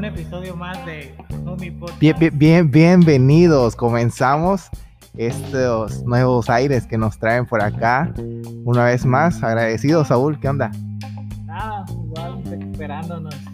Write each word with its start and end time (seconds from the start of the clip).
un 0.00 0.06
episodio 0.06 0.56
más 0.56 0.86
de 0.86 1.14
Homie 1.44 1.72
Podcast. 1.72 2.00
Bien, 2.00 2.16
bien, 2.18 2.38
bien- 2.38 2.70
bienvenidos. 2.70 3.76
Comenzamos 3.76 4.70
estos 5.18 6.02
nuevos 6.04 6.48
aires 6.48 6.86
que 6.86 6.96
nos 6.96 7.18
traen 7.18 7.44
por 7.44 7.60
acá. 7.62 8.10
Una 8.64 8.86
vez 8.86 9.04
más, 9.04 9.42
agradecido, 9.42 10.02
Saúl. 10.06 10.40
¿Qué 10.40 10.48
onda? 10.48 10.70
Nada, 11.44 11.84
igual 11.90 12.42
recuperándonos. 12.46 13.34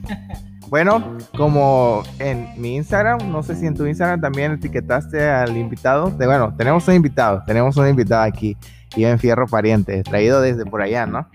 Bueno, 0.69 1.17
como 1.37 2.03
en 2.19 2.49
mi 2.61 2.75
Instagram, 2.75 3.31
no 3.31 3.45
sé 3.45 3.55
si 3.55 3.67
en 3.67 3.75
tu 3.77 3.87
Instagram 3.87 4.21
también 4.21 4.51
etiquetaste 4.51 5.29
al 5.29 5.57
invitado. 5.57 6.11
De, 6.11 6.27
bueno, 6.27 6.53
tenemos 6.57 6.89
un 6.89 6.95
invitado, 6.95 7.45
tenemos 7.47 7.77
un 7.77 7.89
invitado 7.89 8.23
aquí, 8.25 8.57
Iván 8.97 9.21
Fierro 9.21 9.47
Pariente, 9.47 10.03
traído 10.03 10.41
desde 10.41 10.65
por 10.67 10.83
allá, 10.83 11.07
¿no? 11.07 11.29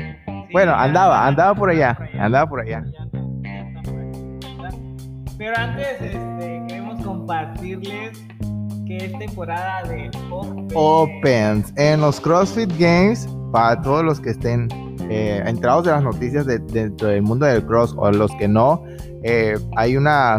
Bueno, 0.51 0.75
andaba, 0.75 1.25
andaba 1.25 1.55
por 1.55 1.69
allá, 1.69 1.97
andaba 2.19 2.49
por 2.49 2.59
allá. 2.59 2.83
Pero 5.41 5.57
antes 5.57 5.87
este, 5.99 6.63
queremos 6.67 7.03
compartirles 7.03 8.11
que 8.85 8.97
es 8.97 9.17
temporada 9.17 9.81
de 9.89 10.11
Open. 10.29 10.67
Opens 10.75 11.73
en 11.77 11.99
los 11.99 12.21
CrossFit 12.21 12.71
Games 12.77 13.27
para 13.51 13.81
todos 13.81 14.03
los 14.05 14.19
que 14.19 14.29
estén 14.29 14.67
eh, 15.09 15.41
entrados 15.47 15.85
de 15.85 15.91
las 15.93 16.03
noticias 16.03 16.45
de- 16.45 16.59
dentro 16.59 17.07
del 17.07 17.23
mundo 17.23 17.47
del 17.47 17.65
cross 17.65 17.95
o 17.97 18.11
los 18.11 18.29
que 18.35 18.47
no 18.47 18.83
eh, 19.23 19.57
hay 19.77 19.97
una 19.97 20.37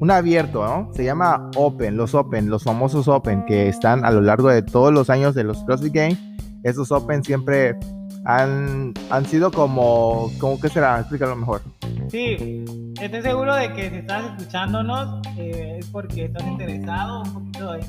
un 0.00 0.10
abierto 0.10 0.64
¿no? 0.66 0.90
se 0.94 1.04
llama 1.04 1.50
Open 1.56 1.98
los 1.98 2.14
Open 2.14 2.48
los 2.48 2.64
famosos 2.64 3.06
Open 3.08 3.44
que 3.44 3.68
están 3.68 4.06
a 4.06 4.10
lo 4.10 4.22
largo 4.22 4.48
de 4.48 4.62
todos 4.62 4.90
los 4.90 5.10
años 5.10 5.34
de 5.34 5.44
los 5.44 5.62
CrossFit 5.64 5.92
Games 5.92 6.18
esos 6.62 6.90
Open 6.92 7.22
siempre 7.22 7.76
han, 8.24 8.94
han 9.10 9.26
sido 9.26 9.52
como 9.52 10.30
como 10.40 10.58
que 10.58 10.70
será 10.70 10.98
explícalo 11.00 11.36
mejor 11.36 11.60
Sí, 12.08 12.64
estoy 13.00 13.22
seguro 13.22 13.54
de 13.54 13.72
que 13.72 13.90
si 13.90 13.96
estás 13.96 14.24
escuchándonos 14.32 15.20
eh, 15.36 15.78
es 15.80 15.86
porque 15.88 16.26
estás 16.26 16.46
interesado 16.46 17.22
un 17.22 17.32
poquito 17.32 17.74
en, 17.74 17.82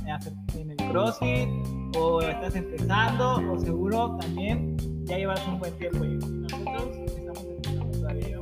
en 0.56 0.72
el 0.72 0.78
CrossFit 0.90 1.48
o 1.98 2.22
estás 2.22 2.56
empezando 2.56 3.36
o 3.52 3.60
seguro 3.60 4.18
también 4.20 4.76
ya 5.06 5.18
llevas 5.18 5.46
un 5.48 5.60
buen 5.60 5.74
tiempo 5.78 6.04
y 6.04 6.18
nosotros 6.18 6.88
estamos 7.08 7.46
empezando 7.46 7.98
todavía. 8.00 8.38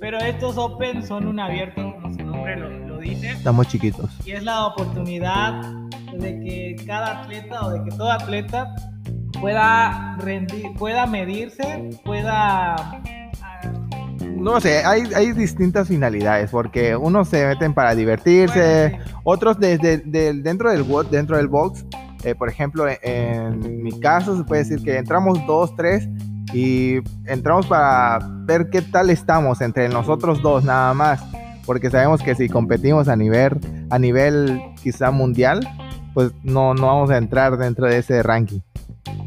Pero 0.00 0.18
estos 0.18 0.58
Open 0.58 1.06
son 1.06 1.26
un 1.26 1.40
abierto 1.40 1.94
como 1.94 2.12
su 2.12 2.24
nombre 2.24 2.56
lo, 2.56 2.68
lo 2.70 2.98
dice. 2.98 3.30
Estamos 3.30 3.68
chiquitos. 3.68 4.10
Y 4.26 4.32
es 4.32 4.42
la 4.42 4.66
oportunidad 4.66 5.62
de 6.12 6.40
que 6.40 6.76
cada 6.86 7.22
atleta 7.22 7.66
o 7.66 7.70
de 7.70 7.84
que 7.84 7.96
todo 7.96 8.10
atleta 8.10 8.74
pueda 9.40 10.16
rendir, 10.18 10.72
pueda 10.74 11.06
medirse, 11.06 11.90
pueda 12.04 13.00
no 14.42 14.60
sé 14.60 14.84
hay, 14.84 15.04
hay 15.14 15.32
distintas 15.32 15.88
finalidades 15.88 16.50
porque 16.50 16.96
unos 16.96 17.28
se 17.28 17.46
meten 17.46 17.72
para 17.72 17.94
divertirse 17.94 18.88
bueno, 18.90 19.04
sí. 19.04 19.12
Otros 19.24 19.58
desde 19.58 19.98
dentro 19.98 20.70
del 20.70 20.84
dentro 21.10 21.36
del 21.36 21.48
box, 21.48 21.84
eh, 22.24 22.34
por 22.34 22.48
ejemplo, 22.48 22.88
en, 22.88 22.98
en 23.02 23.82
mi 23.82 23.98
caso 24.00 24.36
se 24.36 24.44
puede 24.44 24.64
decir 24.64 24.82
que 24.82 24.96
entramos 24.96 25.38
dos, 25.46 25.74
tres 25.76 26.08
y 26.52 26.96
entramos 27.26 27.66
para 27.66 28.18
ver 28.44 28.68
qué 28.70 28.82
tal 28.82 29.10
estamos 29.10 29.60
entre 29.60 29.88
nosotros 29.88 30.42
dos 30.42 30.64
nada 30.64 30.92
más, 30.92 31.22
porque 31.64 31.90
sabemos 31.90 32.20
que 32.22 32.34
si 32.34 32.48
competimos 32.48 33.08
a 33.08 33.16
nivel 33.16 33.58
a 33.90 33.98
nivel 33.98 34.60
quizá 34.82 35.10
mundial, 35.10 35.60
pues 36.14 36.32
no 36.42 36.74
no 36.74 36.88
vamos 36.88 37.10
a 37.10 37.16
entrar 37.16 37.56
dentro 37.56 37.86
de 37.86 37.98
ese 37.98 38.22
ranking. 38.22 38.60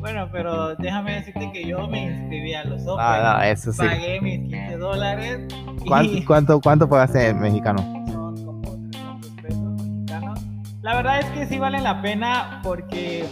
Bueno, 0.06 0.30
pero 0.32 0.76
déjame 0.76 1.16
decirte 1.16 1.52
que 1.52 1.66
yo 1.66 1.88
me 1.88 2.04
inscribí 2.04 2.54
a 2.54 2.64
los 2.64 2.84
Open. 2.84 3.00
Ah, 3.00 3.38
no, 3.40 3.44
eso 3.44 3.72
sí. 3.72 3.80
Pagué 3.80 4.22
mis 4.22 4.40
15 4.52 4.78
dólares. 4.78 5.48
y 5.84 6.24
¿Cuánto 6.24 6.62
cuánto 6.64 6.96
hacer 6.98 7.30
el 7.30 7.36
mexicano? 7.38 7.80
Son 8.06 8.36
como 8.46 8.62
300 8.92 9.32
pesos 9.42 9.82
mexicanos. 9.82 10.40
La 10.84 10.98
verdad 10.98 11.22
es 11.22 11.26
que 11.32 11.48
sí 11.48 11.58
vale 11.58 11.82
la 11.82 12.04
pena 12.04 12.62
porque 12.62 13.26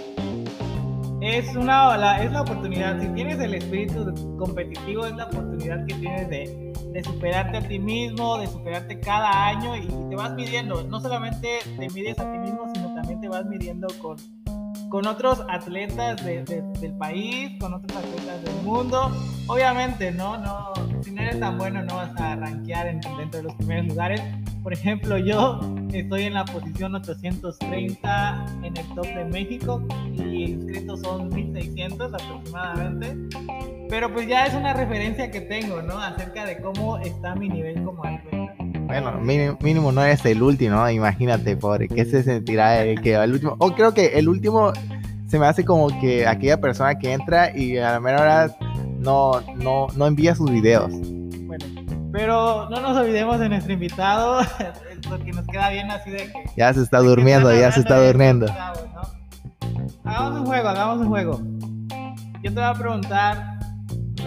es 1.22 1.56
una 1.56 1.96
la, 1.96 2.24
es 2.24 2.32
la 2.32 2.42
oportunidad. 2.42 3.00
Si 3.00 3.08
tienes 3.10 3.40
el 3.40 3.54
espíritu 3.54 4.12
competitivo, 4.40 5.06
es 5.06 5.16
la 5.16 5.26
oportunidad 5.26 5.86
que 5.86 5.94
tienes 5.94 6.28
de, 6.28 6.74
de 6.92 7.04
superarte 7.04 7.58
a 7.58 7.62
ti 7.62 7.78
mismo, 7.78 8.40
de 8.40 8.48
superarte 8.48 9.00
cada 9.00 9.46
año 9.46 9.78
y 9.78 9.86
te 10.10 10.16
vas 10.16 10.34
midiendo. 10.34 10.82
No 10.86 11.00
solamente 11.00 11.60
te 11.78 11.88
mides 11.92 12.18
a 12.18 12.32
ti 12.32 12.40
mismo, 12.40 12.68
sino 12.74 12.96
también 12.96 13.22
te 13.22 13.30
vas 13.30 13.46
midiendo 13.46 13.88
con 14.02 14.18
con 14.94 15.08
otros 15.08 15.42
atletas 15.50 16.24
de- 16.24 16.44
de- 16.44 16.62
del 16.80 16.92
país, 16.94 17.54
con 17.60 17.74
otros 17.74 17.98
atletas 17.98 18.44
del 18.44 18.64
mundo. 18.64 19.12
Obviamente, 19.48 20.12
¿no? 20.12 20.38
no 20.38 20.72
Si 21.02 21.10
no 21.12 21.22
eres 21.24 21.40
tan 21.40 21.58
bueno, 21.58 21.82
no 21.82 21.96
vas 21.96 22.16
a 22.22 22.36
rankear 22.36 22.86
en- 22.86 23.00
dentro 23.18 23.40
de 23.40 23.44
los 23.44 23.56
primeros 23.56 23.88
lugares. 23.88 24.22
Por 24.62 24.72
ejemplo, 24.72 25.18
yo 25.18 25.60
estoy 25.92 26.24
en 26.26 26.36
la 26.36 26.46
posición 26.46 26.94
830 26.94 28.46
en 28.62 28.78
el 28.78 28.86
top 28.94 29.08
de 29.08 29.26
México 29.26 29.82
y 30.14 30.52
inscritos 30.52 31.02
son 31.02 31.28
1600 31.30 32.14
aproximadamente. 32.14 33.18
Pero 33.90 34.14
pues 34.14 34.28
ya 34.28 34.46
es 34.46 34.54
una 34.54 34.74
referencia 34.74 35.32
que 35.32 35.42
tengo, 35.42 35.82
¿no? 35.82 35.98
Acerca 36.00 36.46
de 36.46 36.62
cómo 36.62 37.00
está 37.00 37.34
mi 37.34 37.50
nivel 37.50 37.84
como 37.84 38.04
atleta. 38.06 38.43
Bueno, 38.86 39.14
mínimo, 39.20 39.58
mínimo 39.62 39.92
no 39.92 40.04
eres 40.04 40.26
el 40.26 40.42
último, 40.42 40.76
¿no? 40.76 40.90
Imagínate, 40.90 41.56
pobre, 41.58 41.88
¿qué 41.88 42.06
se 42.06 42.24
sentirá 42.24 42.84
el 42.84 43.02
que 43.02 43.18
va 43.18 43.24
el 43.24 43.34
último? 43.34 43.56
O 43.60 43.72
creo 43.72 43.94
que 43.94 44.18
el 44.18 44.28
último 44.28 44.72
se 45.28 45.40
me 45.40 45.48
hace 45.48 45.66
como 45.66 45.88
que 46.00 46.28
aquella 46.28 46.60
persona 46.60 46.96
que 47.00 47.14
entra 47.14 47.56
y 47.58 47.78
a 47.78 47.94
la 47.94 48.00
mera 48.00 48.22
hora 48.22 48.56
no, 49.00 49.42
no, 49.56 49.88
no 49.96 50.08
envía 50.08 50.36
sus 50.36 50.52
videos. 50.52 50.92
Bueno, 50.92 51.66
pero 52.12 52.70
no 52.70 52.80
nos 52.80 52.96
olvidemos 52.96 53.40
de 53.40 53.50
nuestro 53.50 53.74
invitado, 53.74 54.42
porque 55.10 55.32
nos 55.32 55.48
queda 55.48 55.70
bien 55.72 55.90
así 55.90 56.12
de 56.12 56.32
que... 56.32 56.44
Ya 56.56 56.72
se 56.74 56.84
está 56.84 57.00
durmiendo, 57.00 57.52
ya 57.52 57.72
se 57.72 57.80
está 57.80 58.06
durmiendo. 58.06 58.46
Hagamos 60.04 60.42
un 60.42 60.46
juego, 60.46 60.70
hagamos 60.70 61.00
un 61.00 61.08
juego. 61.08 61.42
Yo 62.44 62.54
te 62.54 62.60
voy 62.60 62.64
a 62.64 62.74
preguntar 62.74 63.60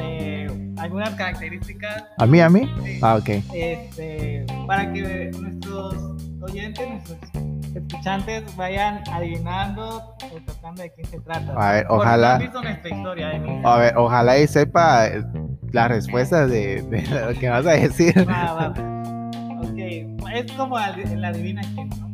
eh, 0.01 0.46
algunas 0.79 1.11
características 1.15 2.05
¿A 2.19 2.27
mí, 2.27 2.41
a 2.41 2.49
mí? 2.49 2.69
sí, 2.85 2.99
Ah, 3.03 3.17
ok. 3.17 3.29
este, 3.55 4.45
para 4.67 4.93
que 4.93 5.31
nuestros 5.39 5.95
oyentes, 6.41 6.89
nuestros 6.89 7.19
escuchantes 7.75 8.57
vayan 8.57 9.03
adivinando 9.13 10.15
o 10.33 10.41
tratando 10.45 10.83
de 10.83 10.91
quién 10.93 11.07
se 11.07 11.21
trata. 11.21 11.53
A 11.57 11.73
ver, 11.73 11.87
ojalá- 11.91 12.29
no 12.29 12.35
han 12.35 12.41
visto 12.41 12.63
nuestra 12.63 12.91
historia 12.91 13.29
de 13.29 13.39
mí. 13.41 13.63
A 13.65 13.77
ver, 13.79 13.97
ojalá 13.97 14.39
y 14.39 14.47
sepa 14.47 15.09
las 15.73 15.89
respuestas 15.89 16.49
de, 16.51 16.83
de 16.83 17.03
lo 17.33 17.39
que 17.39 17.49
vas 17.49 17.67
a 17.67 17.71
decir. 17.73 18.15
Va, 18.29 18.53
va. 18.55 18.69
Ok, 19.61 19.79
es 19.79 20.53
como 20.53 20.79
el 20.79 21.25
adivina 21.25 21.63
quién, 21.75 21.89
¿no? 21.91 22.07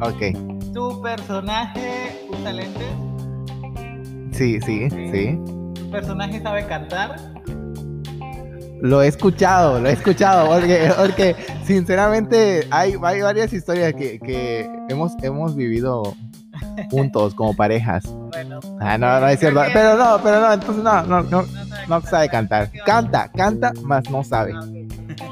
Ok, 0.00 0.72
¿Tu 0.72 1.02
personaje 1.02 2.26
usa 2.30 2.52
lentes? 2.52 2.88
sí, 4.32 4.60
sí, 4.62 4.88
sí. 4.90 5.38
¿Tu 5.74 5.90
personaje 5.90 6.40
sabe 6.40 6.66
cantar? 6.66 7.16
Lo 8.84 9.00
he 9.02 9.08
escuchado, 9.08 9.80
lo 9.80 9.88
he 9.88 9.92
escuchado, 9.92 10.46
porque, 10.48 10.92
porque 10.98 11.34
sinceramente 11.64 12.66
hay, 12.70 12.94
hay 13.02 13.20
varias 13.22 13.50
historias 13.54 13.94
que, 13.94 14.18
que 14.18 14.68
hemos, 14.90 15.12
hemos 15.22 15.56
vivido 15.56 16.14
juntos 16.90 17.34
como 17.34 17.54
parejas. 17.56 18.04
Bueno, 18.30 18.60
Ah, 18.80 18.98
no, 18.98 19.20
no 19.20 19.28
es 19.28 19.40
cierto. 19.40 19.62
Que- 19.62 19.70
Pero 19.72 19.96
no, 19.96 20.18
pero 20.22 20.40
no, 20.40 20.52
entonces 20.52 20.84
no, 20.84 21.02
no, 21.04 21.22
no, 21.22 21.44
no 21.88 22.00
sabe 22.02 22.28
cantar. 22.28 22.70
Canta, 22.84 23.30
canta, 23.34 23.72
más 23.82 24.08
no 24.10 24.22
sabe. 24.22 24.52
Ah. 24.54 24.66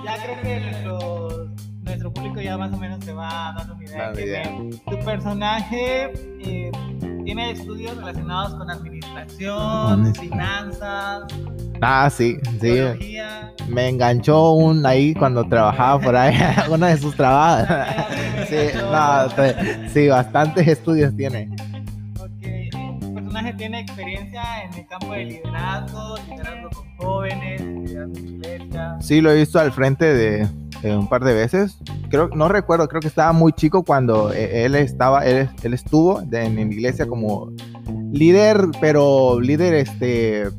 Ya 0.03 0.17
creo 0.25 0.41
que 0.43 0.61
nuestro, 0.61 1.49
nuestro 1.83 2.13
público 2.15 2.41
ya 2.41 2.57
más 2.57 2.73
o 2.73 2.77
menos 2.79 3.05
se 3.05 3.13
va 3.13 3.55
dando 3.59 3.75
una 3.75 3.85
idea. 3.85 4.13
Idea. 4.15 4.57
Tu 4.89 4.99
personaje 5.05 6.13
eh, 6.41 6.71
tiene 7.25 7.51
estudios 7.51 7.97
relacionados 7.99 8.55
con 8.55 8.71
administración, 8.71 9.59
Administra- 10.07 10.23
finanzas, 10.23 11.23
Ah, 11.83 12.09
sí, 12.09 12.39
sí. 12.61 12.79
Me 13.69 13.89
enganchó 13.89 14.53
un 14.53 14.87
ahí 14.87 15.15
cuando 15.15 15.45
trabajaba 15.49 16.01
por 16.01 16.17
ahí, 16.17 16.35
uno 16.71 16.87
de 16.87 16.97
sus 16.97 17.17
trabajos. 17.17 17.69
Sí, 18.49 18.57
no, 18.75 19.89
sí, 19.95 20.09
bastantes 20.09 20.69
estudios 20.69 21.17
tiene. 21.17 21.49
Porque 22.19 22.69
tu 22.71 23.15
personaje 23.15 23.55
tiene 23.55 23.81
experiencia 23.81 24.43
en 24.65 24.75
el 24.75 24.87
campo 24.89 25.13
de 25.13 25.25
liderazgo, 25.25 26.17
liderazgo 26.29 26.69
con 26.71 26.97
jóvenes, 26.99 27.63
liderazgo 27.63 28.97
en. 28.97 29.03
Sí, 29.03 29.23
lo 29.23 29.31
he 29.31 29.37
visto 29.37 29.59
al 29.59 29.73
frente 29.73 30.05
de, 30.05 30.47
de 30.83 30.97
un 30.97 31.09
par 31.09 31.25
de 31.25 31.33
veces. 31.33 31.79
Creo, 32.11 32.29
no 32.29 32.49
recuerdo, 32.49 32.89
creo 32.89 33.01
que 33.01 33.09
estaba 33.09 33.33
muy 33.33 33.53
chico 33.53 33.85
cuando 33.85 34.35
eh, 34.35 34.67
él 34.67 34.75
estaba, 34.75 35.25
él, 35.25 35.49
él 35.63 35.73
estuvo 35.73 36.21
en, 36.21 36.55
la 36.57 36.61
iglesia 36.61 37.07
como 37.07 37.51
líder, 38.13 38.67
pero 38.81 39.41
líder 39.41 39.73
este, 39.75 40.51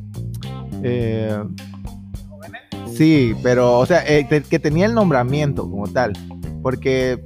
eh, 0.84 1.36
jóvenes. 2.28 2.62
sí, 2.96 3.34
pero 3.42 3.78
o 3.78 3.86
sea, 3.86 4.04
eh, 4.06 4.26
que- 4.28 4.42
que 4.42 4.58
tenía 4.58 4.86
el 4.86 4.94
nombramiento 4.94 5.68
como 5.70 5.86
tal, 5.88 6.12
porque 6.62 7.22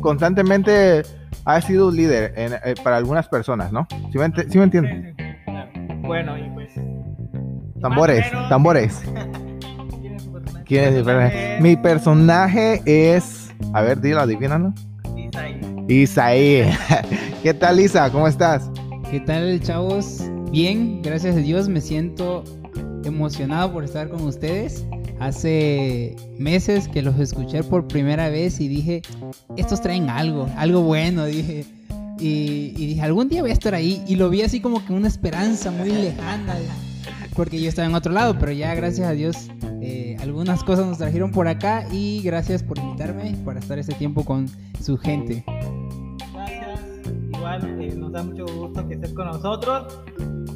constantemente 0.00 1.02
ha 1.44 1.60
sido 1.60 1.88
un 1.88 1.96
líder 1.96 2.32
en- 2.36 2.52
eh, 2.54 2.74
para 2.82 2.96
algunas 2.96 3.28
personas, 3.28 3.72
¿no? 3.72 3.86
¿Sí 4.12 4.18
me, 4.18 4.26
ent- 4.26 4.48
sí 4.50 4.58
me 4.58 4.64
entiendes? 4.64 4.92
Sí, 4.94 5.02
sí, 5.02 5.14
sí, 5.18 5.24
claro. 5.44 5.70
Bueno, 6.02 6.38
y 6.38 6.50
pues. 6.50 6.70
Tambores, 7.80 8.26
menos, 8.32 8.48
tambores. 8.48 9.02
¿Quién 10.00 10.14
es 10.14 10.22
personaje? 10.24 10.64
¿Quién 10.66 10.84
es 10.84 10.94
mi 10.94 11.02
personaje? 11.04 11.58
Mi 11.60 11.76
personaje 11.76 12.82
es. 12.86 13.54
A 13.72 13.82
ver, 13.82 14.00
dilo, 14.00 14.20
adivínalo. 14.20 14.72
Isaí. 15.16 15.60
Isaí. 15.88 16.70
¿Qué 17.42 17.54
tal, 17.54 17.80
Isa? 17.80 18.10
¿Cómo 18.10 18.26
estás? 18.28 18.70
¿Qué 19.10 19.20
tal, 19.20 19.60
chavos? 19.60 20.22
Bien, 20.50 21.00
gracias 21.02 21.36
a 21.36 21.38
Dios. 21.38 21.68
Me 21.68 21.80
siento 21.80 22.44
emocionado 23.04 23.72
por 23.72 23.84
estar 23.84 24.08
con 24.08 24.22
ustedes. 24.22 24.84
Hace 25.20 26.14
meses 26.38 26.88
que 26.88 27.02
los 27.02 27.18
escuché 27.18 27.62
por 27.64 27.88
primera 27.88 28.28
vez 28.28 28.60
y 28.60 28.68
dije, 28.68 29.02
estos 29.56 29.80
traen 29.80 30.10
algo, 30.10 30.48
algo 30.56 30.82
bueno, 30.82 31.24
dije. 31.24 31.64
Y, 32.20 32.74
y 32.76 32.86
dije, 32.86 33.02
algún 33.02 33.28
día 33.28 33.42
voy 33.42 33.50
a 33.50 33.54
estar 33.54 33.74
ahí. 33.74 34.02
Y 34.06 34.16
lo 34.16 34.30
vi 34.30 34.42
así 34.42 34.60
como 34.60 34.84
que 34.84 34.92
una 34.92 35.08
esperanza 35.08 35.70
muy 35.70 35.90
lejana, 35.90 36.56
porque 37.34 37.60
yo 37.60 37.68
estaba 37.68 37.86
en 37.86 37.94
otro 37.94 38.12
lado, 38.12 38.38
pero 38.38 38.52
ya 38.52 38.74
gracias 38.74 39.06
a 39.06 39.12
Dios 39.12 39.48
eh, 39.80 40.16
algunas 40.20 40.64
cosas 40.64 40.86
nos 40.86 40.98
trajeron 40.98 41.30
por 41.30 41.46
acá 41.46 41.86
y 41.92 42.20
gracias 42.22 42.62
por 42.62 42.78
invitarme 42.78 43.36
para 43.44 43.60
estar 43.60 43.78
este 43.78 43.94
tiempo 43.94 44.24
con 44.24 44.46
su 44.82 44.98
gente. 44.98 45.44
Gracias. 46.34 46.80
Igual 47.32 47.80
eh, 47.80 47.94
nos 47.96 48.12
da 48.12 48.22
mucho 48.22 48.44
gusto 48.46 48.86
que 48.88 48.94
estés 48.94 49.12
con 49.12 49.26
nosotros 49.26 49.98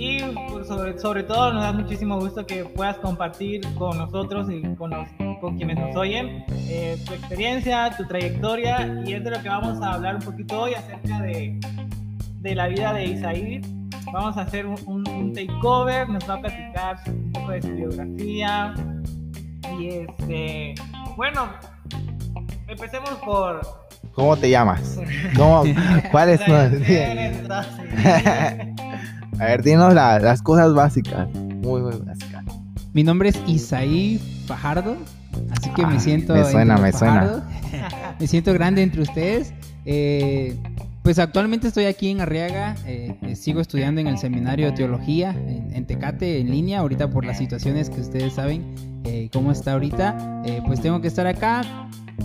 y 0.03 0.21
pues, 0.51 0.67
sobre, 0.67 0.99
sobre 0.99 1.23
todo 1.23 1.53
nos 1.53 1.63
da 1.63 1.73
muchísimo 1.73 2.19
gusto 2.19 2.45
que 2.45 2.65
puedas 2.65 2.97
compartir 2.97 3.61
con 3.75 3.97
nosotros 3.97 4.49
y 4.51 4.61
con, 4.75 4.91
los, 4.91 5.09
con 5.41 5.57
quienes 5.57 5.79
nos 5.79 5.95
oyen 5.95 6.45
eh, 6.51 6.99
tu 7.07 7.15
experiencia, 7.15 7.95
tu 7.97 8.05
trayectoria 8.07 9.01
y 9.07 9.13
es 9.13 9.23
de 9.23 9.31
lo 9.31 9.41
que 9.41 9.49
vamos 9.49 9.81
a 9.81 9.93
hablar 9.93 10.17
un 10.17 10.23
poquito 10.23 10.63
hoy 10.63 10.75
acerca 10.75 11.23
de, 11.23 11.57
de 12.41 12.55
la 12.55 12.67
vida 12.67 12.93
de 12.95 13.05
Isaí. 13.05 13.61
Vamos 14.13 14.37
a 14.37 14.41
hacer 14.41 14.67
un, 14.67 14.77
un, 14.87 15.09
un 15.09 15.33
takeover, 15.33 16.09
nos 16.09 16.29
va 16.29 16.35
a 16.35 16.41
platicar 16.41 16.97
un 17.07 17.33
poco 17.33 17.53
de 17.53 17.63
su 17.63 17.73
biografía 17.73 18.75
y 19.79 19.87
este, 19.87 20.75
bueno, 21.17 21.49
empecemos 22.67 23.11
por 23.25 23.61
¿Cómo 24.15 24.37
te 24.37 24.51
llamas? 24.51 24.99
¿Cómo, 25.37 25.63
¿Cuál 26.11 26.31
es 26.31 26.41
tu... 26.41 26.47
Tradiciones, 26.47 27.39
entonces. 27.39 28.72
A 29.43 29.47
ver, 29.47 29.63
dinos 29.63 29.93
la- 29.93 30.19
las 30.21 30.41
cosas 30.43 30.73
básicas. 30.73 31.29
Muy, 31.35 31.81
muy 31.83 31.97
básicas. 32.05 32.45
Mi 32.93 33.03
nombre 33.03 33.31
es 33.31 33.41
Isaí 33.47 34.21
Fajardo, 34.47 34.97
así 35.51 35.71
que 35.75 35.83
Ah, 35.83 35.87
me 35.89 35.99
siento. 35.99 36.35
me 36.35 36.45
suena, 36.45 36.77
me 36.77 36.91
los 36.91 36.99
suena. 36.99 37.15
Fajardo. 37.23 37.43
me 38.21 38.27
siento 38.27 38.53
grande 38.53 38.83
entre 38.83 39.03
ustedes. 39.03 39.53
Eh, 39.85 40.57
pues 41.03 41.19
actualmente 41.19 41.67
estoy 41.67 41.87
aquí 41.87 42.11
en 42.11 42.21
Arriaga, 42.21 42.77
eh, 42.87 43.17
eh, 43.23 43.35
sigo 43.35 43.61
estudiando 43.61 44.01
en 44.01 44.07
el 44.07 44.19
seminario 44.19 44.67
de 44.67 44.73
teología 44.73 45.31
en, 45.31 45.75
en 45.75 45.87
Tecate 45.87 46.39
en 46.39 46.49
línea, 46.53 46.79
ahorita 46.79 47.11
por 47.11 47.25
las 47.25 47.39
situaciones 47.39 47.91
que 47.91 48.01
ustedes 48.01 48.35
saben 48.35 48.77
eh, 49.05 49.29
cómo 49.33 49.51
está 49.51 49.73
ahorita, 49.73 50.43
eh, 50.45 50.63
pues 50.65 50.81
tengo 50.81 51.01
que 51.01 51.09
estar 51.09 51.27
acá, 51.27 51.63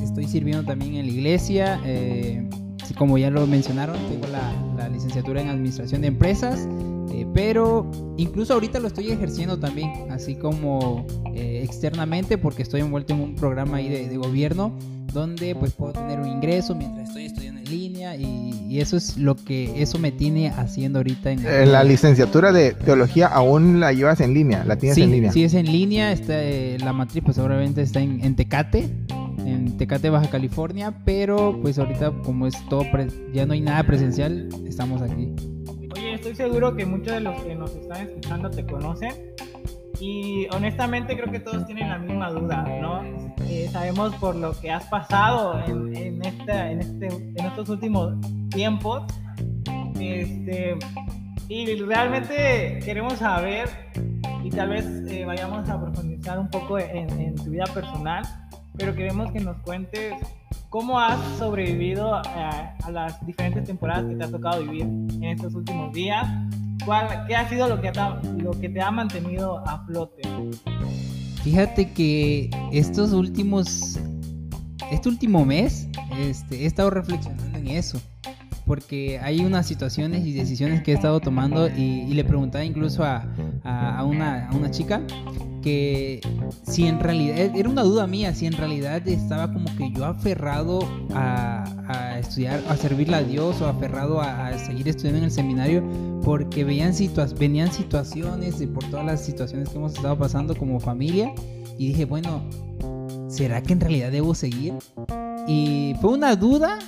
estoy 0.03 0.27
sirviendo 0.27 0.63
también 0.63 0.93
en 0.93 1.07
la 1.07 1.11
iglesia, 1.11 1.79
eh, 1.85 2.47
como 2.99 3.17
ya 3.17 3.31
lo 3.31 3.47
mencionaron, 3.47 3.97
tengo 4.09 4.27
la, 4.27 4.51
la 4.77 4.89
licenciatura 4.89 5.41
en 5.41 5.49
administración 5.49 6.01
de 6.01 6.07
empresas, 6.09 6.67
eh, 7.11 7.25
pero 7.33 7.89
incluso 8.17 8.53
ahorita 8.53 8.79
lo 8.79 8.87
estoy 8.87 9.11
ejerciendo 9.11 9.57
también, 9.59 9.91
así 10.11 10.35
como 10.35 11.05
eh, 11.33 11.61
externamente, 11.63 12.37
porque 12.37 12.61
estoy 12.63 12.81
envuelto 12.81 13.13
en 13.13 13.21
un 13.21 13.35
programa 13.35 13.77
ahí 13.77 13.89
de, 13.89 14.07
de 14.09 14.17
gobierno 14.17 14.73
donde 15.13 15.55
pues 15.55 15.71
puedo 15.71 15.93
tener 15.93 16.19
un 16.19 16.27
ingreso 16.27 16.75
mientras 16.75 17.07
estoy 17.07 17.25
estudiando 17.25 17.61
en 17.61 17.69
línea 17.69 18.15
y, 18.15 18.65
y 18.69 18.81
eso 18.81 18.97
es 18.97 19.17
lo 19.17 19.35
que 19.35 19.81
eso 19.81 19.97
me 19.97 20.11
tiene 20.11 20.49
haciendo 20.49 20.99
ahorita 20.99 21.31
en 21.31 21.39
Eh, 21.45 21.65
La 21.65 21.83
licenciatura 21.83 22.51
de 22.51 22.73
teología 22.73 23.27
aún 23.27 23.79
la 23.79 23.93
llevas 23.93 24.19
en 24.21 24.33
línea, 24.33 24.63
la 24.65 24.75
tienes 24.75 24.95
sí, 24.95 25.03
en 25.03 25.11
línea. 25.11 25.31
sí 25.31 25.43
es 25.43 25.53
en 25.53 25.65
línea, 25.71 26.11
está, 26.11 26.43
eh, 26.43 26.77
la 26.79 26.93
matriz 26.93 27.23
pues 27.25 27.37
obviamente 27.39 27.81
está 27.81 27.99
en, 28.01 28.23
en 28.23 28.35
Tecate, 28.35 28.89
en 29.45 29.77
Tecate, 29.77 30.09
Baja 30.09 30.29
California, 30.29 30.93
pero 31.05 31.57
pues 31.61 31.79
ahorita 31.79 32.11
como 32.23 32.45
es 32.45 32.53
todo, 32.69 32.83
pre- 32.91 33.07
ya 33.33 33.45
no 33.45 33.53
hay 33.53 33.61
nada 33.61 33.83
presencial, 33.83 34.49
estamos 34.67 35.01
aquí. 35.01 35.29
Estoy 36.17 36.33
seguro 36.33 36.75
que 36.75 36.83
muchos 36.83 37.13
de 37.13 37.19
los 37.19 37.43
que 37.43 37.53
nos 37.53 37.75
están 37.75 38.07
escuchando 38.07 38.49
te 38.49 38.65
conocen 38.65 39.13
y 39.99 40.47
honestamente 40.51 41.15
creo 41.15 41.31
que 41.31 41.39
todos 41.39 41.63
tienen 41.67 41.89
la 41.89 41.99
misma 41.99 42.31
duda, 42.31 42.65
¿no? 42.81 43.03
Eh, 43.47 43.69
sabemos 43.71 44.15
por 44.15 44.35
lo 44.35 44.59
que 44.59 44.71
has 44.71 44.85
pasado 44.85 45.63
en, 45.67 45.95
en, 45.95 46.25
esta, 46.25 46.71
en, 46.71 46.79
este, 46.79 47.05
en 47.05 47.45
estos 47.45 47.69
últimos 47.69 48.15
tiempos 48.49 49.03
este, 49.99 50.79
y 51.49 51.75
realmente 51.83 52.79
queremos 52.83 53.19
saber 53.19 53.69
y 54.43 54.49
tal 54.49 54.69
vez 54.69 54.85
eh, 55.11 55.23
vayamos 55.23 55.69
a 55.69 55.79
profundizar 55.79 56.39
un 56.39 56.49
poco 56.49 56.79
en, 56.79 57.11
en 57.11 57.35
tu 57.35 57.51
vida 57.51 57.65
personal, 57.71 58.23
pero 58.77 58.93
queremos 58.95 59.31
que 59.31 59.39
nos 59.39 59.57
cuentes 59.57 60.13
cómo 60.69 60.99
has 60.99 61.17
sobrevivido 61.37 62.13
a, 62.15 62.75
a 62.83 62.91
las 62.91 63.25
diferentes 63.25 63.63
temporadas 63.65 64.05
que 64.05 64.15
te 64.15 64.23
ha 64.23 64.29
tocado 64.31 64.61
vivir 64.63 64.81
en 64.83 65.23
estos 65.23 65.53
últimos 65.55 65.93
días. 65.93 66.27
¿Cuál, 66.85 67.25
¿Qué 67.27 67.35
ha 67.35 67.47
sido 67.49 67.67
lo 67.67 67.81
que, 67.81 67.91
ta- 67.91 68.21
lo 68.37 68.51
que 68.51 68.69
te 68.69 68.81
ha 68.81 68.91
mantenido 68.91 69.57
a 69.67 69.83
flote? 69.85 70.21
Fíjate 71.43 71.91
que 71.91 72.49
estos 72.71 73.13
últimos, 73.13 73.97
este 74.91 75.09
último 75.09 75.45
mes, 75.45 75.87
este, 76.19 76.63
he 76.63 76.65
estado 76.65 76.89
reflexionando 76.89 77.57
en 77.57 77.67
eso. 77.67 77.99
Porque 78.65 79.17
hay 79.19 79.39
unas 79.45 79.65
situaciones 79.65 80.25
y 80.25 80.33
decisiones 80.33 80.81
que 80.83 80.91
he 80.91 80.95
estado 80.95 81.21
tomando 81.21 81.69
y, 81.69 82.01
y 82.01 82.13
le 82.13 82.25
preguntaba 82.25 82.65
incluso 82.65 83.03
a, 83.05 83.25
a- 83.63 83.97
a 83.99 84.03
una, 84.03 84.49
a 84.49 84.55
una 84.55 84.69
chica 84.71 85.01
que 85.67 86.21
si 86.63 86.87
en 86.87 87.01
realidad, 87.01 87.37
era 87.53 87.67
una 87.67 87.83
duda 87.83 88.07
mía, 88.07 88.33
si 88.33 88.45
en 88.45 88.53
realidad 88.53 89.05
estaba 89.05 89.51
como 89.51 89.65
que 89.75 89.91
yo 89.91 90.05
aferrado 90.05 90.79
a, 91.13 91.65
a 91.89 92.19
estudiar, 92.19 92.63
a 92.69 92.77
servirle 92.77 93.17
a 93.17 93.23
Dios 93.23 93.59
o 93.59 93.67
aferrado 93.67 94.21
a, 94.21 94.47
a 94.47 94.57
seguir 94.59 94.87
estudiando 94.87 95.17
en 95.17 95.23
el 95.25 95.31
seminario 95.31 95.83
porque 96.23 96.63
veían 96.63 96.93
situa 96.93 97.25
venían 97.37 97.73
situaciones 97.73 98.59
de 98.59 98.67
por 98.69 98.85
todas 98.85 99.05
las 99.05 99.25
situaciones 99.25 99.67
que 99.67 99.75
hemos 99.75 99.93
estado 99.93 100.17
pasando 100.17 100.55
como 100.55 100.79
familia 100.79 101.33
y 101.77 101.89
dije, 101.89 102.05
bueno, 102.05 102.43
¿será 103.27 103.61
que 103.61 103.73
en 103.73 103.81
realidad 103.81 104.09
debo 104.09 104.35
seguir? 104.35 104.73
Y 105.49 105.95
fue 105.99 106.11
una 106.11 106.37
duda 106.37 106.79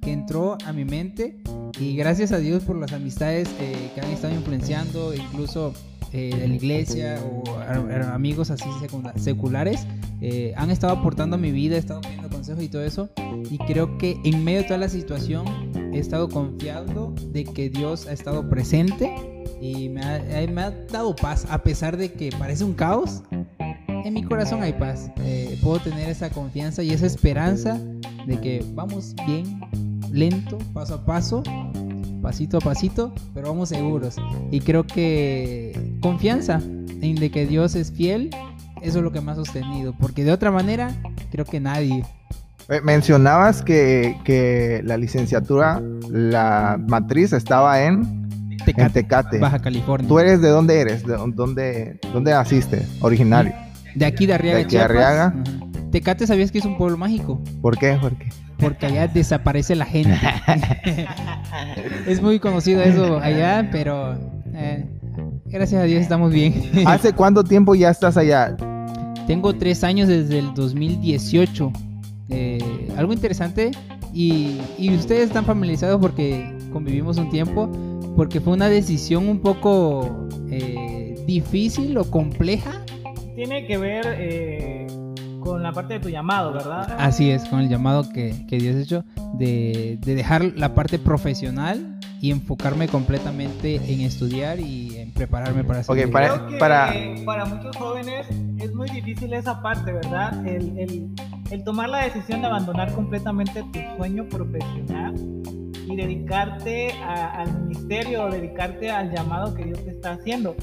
que 0.00 0.10
entró 0.10 0.56
a 0.64 0.72
mi 0.72 0.86
mente 0.86 1.42
y 1.78 1.96
gracias 1.96 2.32
a 2.32 2.38
Dios 2.38 2.62
por 2.62 2.76
las 2.76 2.94
amistades 2.94 3.50
eh, 3.60 3.90
que 3.94 4.00
han 4.00 4.10
estado 4.10 4.34
influenciando, 4.34 5.12
incluso 5.14 5.74
eh, 6.12 6.34
de 6.36 6.48
la 6.48 6.54
iglesia 6.54 7.18
o 7.24 7.58
a- 7.58 7.72
a- 7.74 8.14
amigos 8.14 8.50
así 8.50 8.64
seculares, 9.16 9.86
eh, 10.20 10.52
han 10.56 10.70
estado 10.70 10.92
aportando 10.92 11.36
a 11.36 11.38
mi 11.38 11.50
vida, 11.52 11.76
he 11.76 11.78
estado 11.78 12.00
pidiendo 12.00 12.28
consejos 12.28 12.62
y 12.62 12.68
todo 12.68 12.82
eso. 12.84 13.08
Y 13.50 13.58
creo 13.58 13.98
que 13.98 14.16
en 14.24 14.44
medio 14.44 14.58
de 14.60 14.64
toda 14.68 14.78
la 14.78 14.88
situación 14.88 15.44
he 15.92 15.98
estado 15.98 16.28
confiando 16.28 17.14
de 17.32 17.44
que 17.44 17.70
Dios 17.70 18.06
ha 18.06 18.12
estado 18.12 18.48
presente 18.48 19.14
y 19.60 19.88
me 19.88 20.00
ha, 20.02 20.40
eh, 20.40 20.48
me 20.48 20.62
ha 20.62 20.70
dado 20.70 21.14
paz, 21.16 21.46
a 21.50 21.62
pesar 21.62 21.96
de 21.96 22.12
que 22.12 22.30
parece 22.38 22.64
un 22.64 22.74
caos. 22.74 23.22
En 23.88 24.14
mi 24.14 24.22
corazón 24.24 24.62
hay 24.62 24.72
paz. 24.72 25.10
Eh, 25.20 25.58
puedo 25.62 25.78
tener 25.78 26.08
esa 26.08 26.30
confianza 26.30 26.82
y 26.82 26.90
esa 26.90 27.06
esperanza 27.06 27.80
de 28.26 28.38
que 28.40 28.64
vamos 28.74 29.14
bien, 29.26 29.60
lento, 30.10 30.58
paso 30.72 30.94
a 30.94 31.04
paso, 31.04 31.42
pasito 32.20 32.56
a 32.58 32.60
pasito, 32.60 33.12
pero 33.34 33.48
vamos 33.48 33.68
seguros. 33.68 34.16
Y 34.50 34.60
creo 34.60 34.84
que 34.86 35.72
confianza 36.02 36.60
en 37.00 37.14
de 37.14 37.30
que 37.30 37.46
Dios 37.46 37.74
es 37.74 37.90
fiel, 37.92 38.30
eso 38.82 38.98
es 38.98 39.04
lo 39.04 39.12
que 39.12 39.22
me 39.22 39.32
ha 39.32 39.34
sostenido. 39.34 39.94
Porque 39.98 40.24
de 40.24 40.32
otra 40.32 40.50
manera, 40.50 40.90
creo 41.30 41.46
que 41.46 41.60
nadie. 41.60 42.04
Eh, 42.68 42.80
Mencionabas 42.82 43.62
que, 43.62 44.18
que 44.24 44.82
la 44.84 44.98
licenciatura, 44.98 45.80
la 46.10 46.78
matriz 46.86 47.32
estaba 47.32 47.82
en, 47.82 48.28
Tecate, 48.64 48.82
en 48.82 48.92
Tecate. 48.92 49.38
Baja 49.38 49.60
California. 49.60 50.06
¿Tú 50.06 50.18
eres 50.18 50.42
de 50.42 50.48
dónde 50.48 50.80
eres? 50.80 51.06
¿De 51.06 51.16
dónde, 51.16 51.98
dónde 52.12 52.32
naciste? 52.32 52.86
Originario. 53.00 53.54
De 53.94 54.04
aquí 54.04 54.26
de 54.26 54.34
Arriaga, 54.34 54.58
De 54.58 54.64
aquí 54.64 54.70
Chiapas. 54.72 54.90
Arriaga. 54.90 55.26
Ajá. 55.26 55.62
Tecate, 55.90 56.26
¿sabías 56.26 56.50
que 56.50 56.58
es 56.58 56.64
un 56.64 56.78
pueblo 56.78 56.96
mágico? 56.96 57.42
¿Por 57.60 57.76
qué? 57.76 57.98
¿Por 58.00 58.16
qué? 58.16 58.28
Porque 58.58 58.86
allá 58.86 59.08
desaparece 59.08 59.74
la 59.74 59.84
gente. 59.84 60.18
es 62.06 62.22
muy 62.22 62.38
conocido 62.38 62.80
eso 62.80 63.18
allá, 63.18 63.68
pero 63.70 64.16
eh, 64.54 64.86
gracias 65.52 65.82
a 65.82 65.84
Dios 65.84 66.02
estamos 66.02 66.32
bien. 66.32 66.70
¿Hace 66.86 67.12
cuánto 67.12 67.44
tiempo 67.44 67.74
ya 67.74 67.90
estás 67.90 68.16
allá? 68.16 68.56
Tengo 69.26 69.54
tres 69.54 69.84
años 69.84 70.08
desde 70.08 70.38
el 70.38 70.54
2018. 70.54 71.72
Eh, 72.30 72.88
algo 72.96 73.12
interesante 73.12 73.70
y, 74.12 74.58
y 74.78 74.94
ustedes 74.94 75.24
están 75.24 75.44
familiarizados 75.44 76.00
porque 76.00 76.52
convivimos 76.72 77.18
un 77.18 77.30
tiempo, 77.30 77.70
porque 78.16 78.40
fue 78.40 78.54
una 78.54 78.68
decisión 78.68 79.28
un 79.28 79.40
poco 79.40 80.28
eh, 80.50 81.22
difícil 81.26 81.96
o 81.98 82.04
compleja. 82.10 82.82
Tiene 83.36 83.66
que 83.66 83.76
ver 83.76 84.04
eh, 84.18 84.86
con 85.40 85.62
la 85.62 85.72
parte 85.72 85.94
de 85.94 86.00
tu 86.00 86.08
llamado, 86.08 86.52
¿verdad? 86.52 86.96
Así 86.98 87.30
es, 87.30 87.44
con 87.44 87.60
el 87.60 87.68
llamado 87.68 88.08
que, 88.10 88.46
que 88.48 88.58
Dios 88.58 88.76
ha 88.76 88.80
hecho 88.80 89.04
de, 89.34 89.98
de 90.00 90.14
dejar 90.14 90.44
la 90.56 90.74
parte 90.74 90.98
profesional 90.98 91.91
y 92.22 92.30
enfocarme 92.30 92.86
completamente 92.86 93.74
en 93.92 94.00
estudiar 94.02 94.60
y 94.60 94.96
en 94.96 95.10
prepararme 95.12 95.64
para 95.64 95.80
hacer 95.80 95.98
Ok, 95.98 96.06
mi 96.06 96.12
para- 96.12 96.28
Creo 96.28 96.46
que 96.46 96.56
para- 96.56 96.94
para 97.26 97.44
muchos 97.46 97.76
jóvenes 97.76 98.26
es 98.60 98.72
muy 98.72 98.88
difícil 98.90 99.32
esa 99.34 99.60
parte, 99.60 99.90
¿verdad? 99.92 100.46
El, 100.46 100.78
el- 100.78 101.08
el 101.50 101.64
tomar 101.64 101.88
la 101.88 102.04
decisión 102.04 102.40
de 102.40 102.46
abandonar 102.46 102.94
completamente 102.94 103.64
tu 103.72 103.80
sueño 103.96 104.28
profesional 104.28 105.14
y 105.88 105.96
dedicarte 105.96 106.92
a- 107.02 107.40
al 107.42 107.64
ministerio 107.64 108.24
o 108.26 108.30
dedicarte 108.30 108.88
al 108.88 109.12
llamado 109.12 109.52
que 109.56 109.64
Dios 109.64 109.84
te 109.84 109.90
está 109.90 110.12
haciendo. 110.12 110.54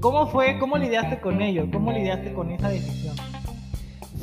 ¿Cómo 0.00 0.26
fue? 0.26 0.58
¿Cómo 0.58 0.76
lidiaste 0.78 1.20
con 1.20 1.40
ello? 1.40 1.68
¿Cómo 1.72 1.92
lidiaste 1.92 2.32
con 2.32 2.50
esa 2.50 2.70
decisión? 2.70 3.14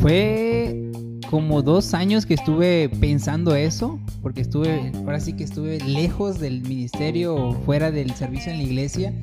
Fue 0.01 0.91
como 1.29 1.62
dos 1.62 1.93
años 1.93 2.25
que 2.25 2.34
estuve 2.34 2.89
pensando 3.00 3.55
eso, 3.55 4.00
porque 4.22 4.41
estuve, 4.41 4.91
ahora 4.96 5.19
sí 5.19 5.34
que 5.34 5.43
estuve 5.43 5.79
lejos 5.79 6.39
del 6.39 6.62
ministerio, 6.62 7.53
fuera 7.65 7.91
del 7.91 8.13
servicio 8.15 8.51
en 8.51 8.57
la 8.57 8.63
iglesia, 8.63 9.13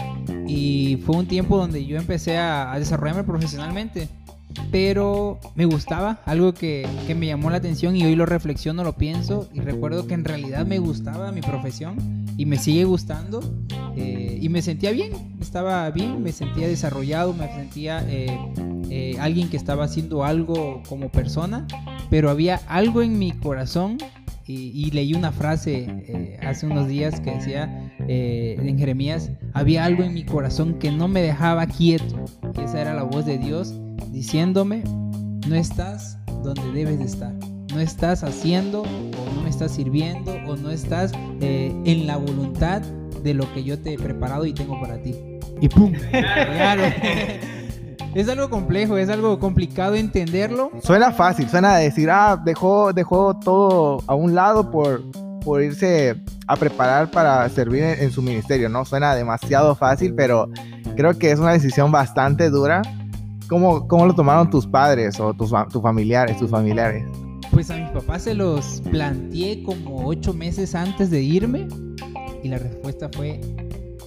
y 0.47 1.01
fue 1.05 1.17
un 1.17 1.27
tiempo 1.27 1.57
donde 1.57 1.85
yo 1.85 1.97
empecé 1.97 2.37
a, 2.37 2.73
a 2.73 2.79
desarrollarme 2.79 3.25
profesionalmente, 3.25 4.09
pero 4.71 5.39
me 5.55 5.65
gustaba, 5.65 6.21
algo 6.25 6.55
que, 6.55 6.87
que 7.07 7.15
me 7.15 7.27
llamó 7.27 7.51
la 7.51 7.59
atención 7.59 7.97
y 7.97 8.05
hoy 8.05 8.17
lo 8.17 8.27
reflexiono, 8.27 8.85
lo 8.85 8.95
pienso, 8.95 9.49
y 9.53 9.61
recuerdo 9.61 10.07
que 10.07 10.15
en 10.15 10.25
realidad 10.25 10.67
me 10.67 10.79
gustaba 10.79 11.33
mi 11.33 11.41
profesión 11.41 12.27
y 12.37 12.47
me 12.47 12.57
sigue 12.57 12.85
gustando, 12.85 13.41
eh, 13.97 14.39
y 14.41 14.49
me 14.49 14.63
sentía 14.63 14.91
bien, 14.91 15.13
estaba 15.41 15.91
bien, 15.91 16.23
me 16.23 16.33
sentía 16.33 16.67
desarrollado, 16.69 17.33
me 17.33 17.49
sentía... 17.49 18.05
eh, 18.09 18.39
eh, 18.91 19.17
alguien 19.19 19.49
que 19.49 19.57
estaba 19.57 19.85
haciendo 19.85 20.25
algo 20.25 20.83
como 20.89 21.09
persona, 21.09 21.67
pero 22.11 22.31
había 22.31 22.61
algo 22.69 23.03
en 23.03 23.19
mi 23.19 23.33
corazón 23.33 23.99
y, 24.47 24.69
y 24.69 24.91
leí 24.91 25.15
una 25.15 25.33
frase 25.33 26.39
hace 26.43 26.67
unos 26.67 26.87
días 26.87 27.19
que 27.21 27.33
decía 27.33 27.94
eh, 28.09 28.57
en 28.59 28.79
Jeremías, 28.79 29.31
había 29.53 29.85
algo 29.85 30.03
en 30.03 30.15
mi 30.15 30.25
corazón 30.25 30.75
que 30.79 30.91
no 30.91 31.09
me 31.09 31.23
dejaba 31.23 31.67
quieto. 31.67 32.25
Y 32.57 32.63
esa 32.63 32.81
era 32.81 32.95
la 32.95 33.03
voz 33.03 33.27
de 33.27 33.39
Dios 33.39 33.75
diciéndome, 34.11 34.83
no 35.49 35.55
estás 35.55 36.19
donde 36.43 36.73
debes 36.73 36.99
de 36.99 37.05
estar. 37.05 37.33
No 37.73 37.81
estás 37.81 38.23
haciendo 38.23 38.83
o 38.83 39.35
no 39.35 39.43
me 39.43 39.51
estás 39.51 39.73
sirviendo 39.73 40.33
o 40.47 40.57
no 40.57 40.71
estás 40.71 41.13
eh, 41.41 41.75
en 41.85 42.07
la 42.07 42.17
voluntad 42.17 42.83
de 43.23 43.35
lo 43.35 43.53
que 43.53 43.65
yo 43.65 43.79
te 43.79 43.95
he 43.95 43.99
preparado 43.99 44.47
y 44.47 44.53
tengo 44.53 44.81
para 44.81 45.03
ti. 45.03 45.15
Y 45.61 45.69
pum. 45.69 45.93
Claro. 46.11 46.83
Es 48.15 48.29
algo 48.29 48.49
complejo, 48.49 48.97
es 48.97 49.09
algo 49.09 49.41
complicado 49.41 49.97
entenderlo. 49.97 50.71
Suena 50.85 51.11
fácil, 51.11 51.49
suena 51.51 51.75
a 51.75 51.79
decir, 51.79 52.09
ah, 52.09 52.41
dejó, 52.43 52.93
dejó 52.93 53.37
todo 53.41 53.99
a 54.07 54.15
un 54.15 54.37
lado 54.37 54.71
por, 54.71 55.03
por 55.41 55.61
irse 55.61 56.15
a 56.47 56.57
preparar 56.57 57.11
para 57.11 57.49
servir 57.49 57.83
en, 57.83 58.03
en 58.03 58.11
su 58.11 58.23
ministerio, 58.23 58.69
¿no? 58.69 58.85
Suena 58.85 59.15
demasiado 59.15 59.75
fácil, 59.75 60.15
pero 60.15 60.49
creo 60.97 61.19
que 61.19 61.31
es 61.31 61.39
una 61.39 61.53
decisión 61.53 61.91
bastante 61.91 62.51
dura. 62.51 62.83
¿Cómo, 63.49 63.87
cómo 63.89 64.07
lo 64.07 64.15
tomaron 64.15 64.49
tus 64.49 64.67
padres 64.67 65.21
o 65.21 65.35
tus, 65.35 65.53
tus 65.71 65.83
familiares, 65.83 66.39
tus 66.39 66.51
familiares? 66.51 67.05
Pues 67.51 67.71
a 67.71 67.77
mis 67.77 67.91
papás 67.91 68.23
se 68.23 68.35
los 68.35 68.83
planteé 68.91 69.63
como 69.63 70.07
ocho 70.07 70.33
meses 70.33 70.75
antes 70.75 71.11
de 71.11 71.23
irme 71.23 71.69
y 72.43 72.49
la 72.49 72.59
respuesta 72.59 73.09
fue, 73.13 73.41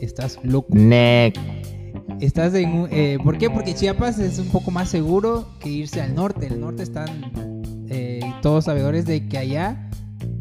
estás 0.01 0.39
loco. 0.43 0.67
Neck. 0.71 1.39
Estás 2.19 2.55
en 2.55 2.69
un... 2.71 2.87
eh, 2.91 3.19
¿Por 3.23 3.37
qué? 3.37 3.49
Porque 3.49 3.75
Chiapas 3.75 4.17
es 4.17 4.39
un 4.39 4.47
poco 4.47 4.71
más 4.71 4.89
seguro 4.89 5.47
que 5.59 5.69
irse 5.69 6.01
al 6.01 6.15
norte. 6.15 6.47
El 6.47 6.59
norte 6.59 6.81
están 6.81 7.07
eh, 7.89 8.19
todos 8.41 8.65
sabedores 8.65 9.05
de 9.05 9.27
que 9.27 9.37
allá 9.37 9.86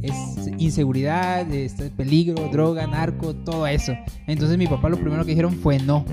es 0.06 0.48
inseguridad, 0.58 1.50
este, 1.52 1.90
peligro, 1.90 2.48
droga, 2.50 2.86
narco, 2.86 3.34
todo 3.34 3.66
eso. 3.66 3.92
Entonces 4.26 4.58
mi 4.58 4.66
papá 4.66 4.88
lo 4.88 4.96
primero 4.96 5.24
que 5.24 5.30
dijeron 5.30 5.54
fue 5.54 5.78
no. 5.78 6.04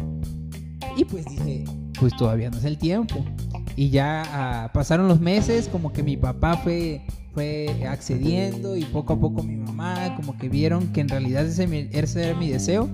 Y 0.98 1.06
pues 1.06 1.26
dije, 1.26 1.66
pues 2.00 2.16
todavía 2.16 2.50
no 2.50 2.58
es 2.58 2.66
el 2.66 2.78
tiempo. 2.78 3.24
Y 3.76 3.90
ya 3.90 4.24
ah, 4.28 4.72
pasaron 4.74 5.08
los 5.08 5.20
meses, 5.20 5.68
como 5.68 5.92
que 5.92 6.04
mi 6.04 6.18
papá 6.18 6.58
fue, 6.58 7.02
fue 7.34 7.88
accediendo 7.90 8.78
y 8.78 8.84
poco 8.84 9.14
a 9.14 9.20
poco 9.20 9.42
mi 9.42 9.56
mamá, 9.56 10.16
como 10.16 10.38
que 10.38 10.50
vieron 10.50 10.94
que 10.94 11.02
en 11.02 11.10
realidad 11.10 11.46
ese, 11.46 11.90
ese 11.92 12.30
era 12.30 12.38
mi 12.38 12.50
deseo. 12.50 12.90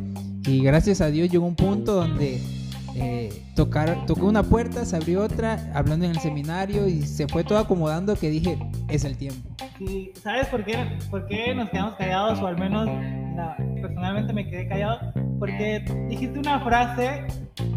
Y 0.45 0.61
gracias 0.61 1.01
a 1.01 1.09
Dios 1.11 1.29
llegó 1.29 1.45
un 1.45 1.55
punto 1.55 1.93
donde 1.95 2.41
eh, 2.95 3.43
tocar, 3.55 4.05
tocó 4.05 4.25
una 4.27 4.43
puerta, 4.43 4.85
se 4.85 4.95
abrió 4.95 5.21
otra, 5.23 5.71
hablando 5.73 6.05
en 6.05 6.11
el 6.11 6.19
seminario 6.19 6.87
y 6.87 7.01
se 7.03 7.27
fue 7.27 7.43
todo 7.43 7.57
acomodando 7.59 8.15
que 8.15 8.29
dije, 8.29 8.57
es 8.87 9.03
el 9.05 9.17
tiempo. 9.17 9.49
Sí, 9.77 10.11
¿Sabes 10.21 10.47
por 10.47 10.63
qué, 10.65 10.77
por 11.09 11.25
qué 11.27 11.53
nos 11.55 11.69
quedamos 11.69 11.95
callados? 11.95 12.39
O 12.39 12.47
al 12.47 12.57
menos 12.57 12.85
no, 12.87 13.55
personalmente 13.81 14.33
me 14.33 14.47
quedé 14.49 14.67
callado. 14.67 14.99
Porque 15.39 15.85
dijiste 16.09 16.37
una 16.37 16.59
frase 16.59 17.25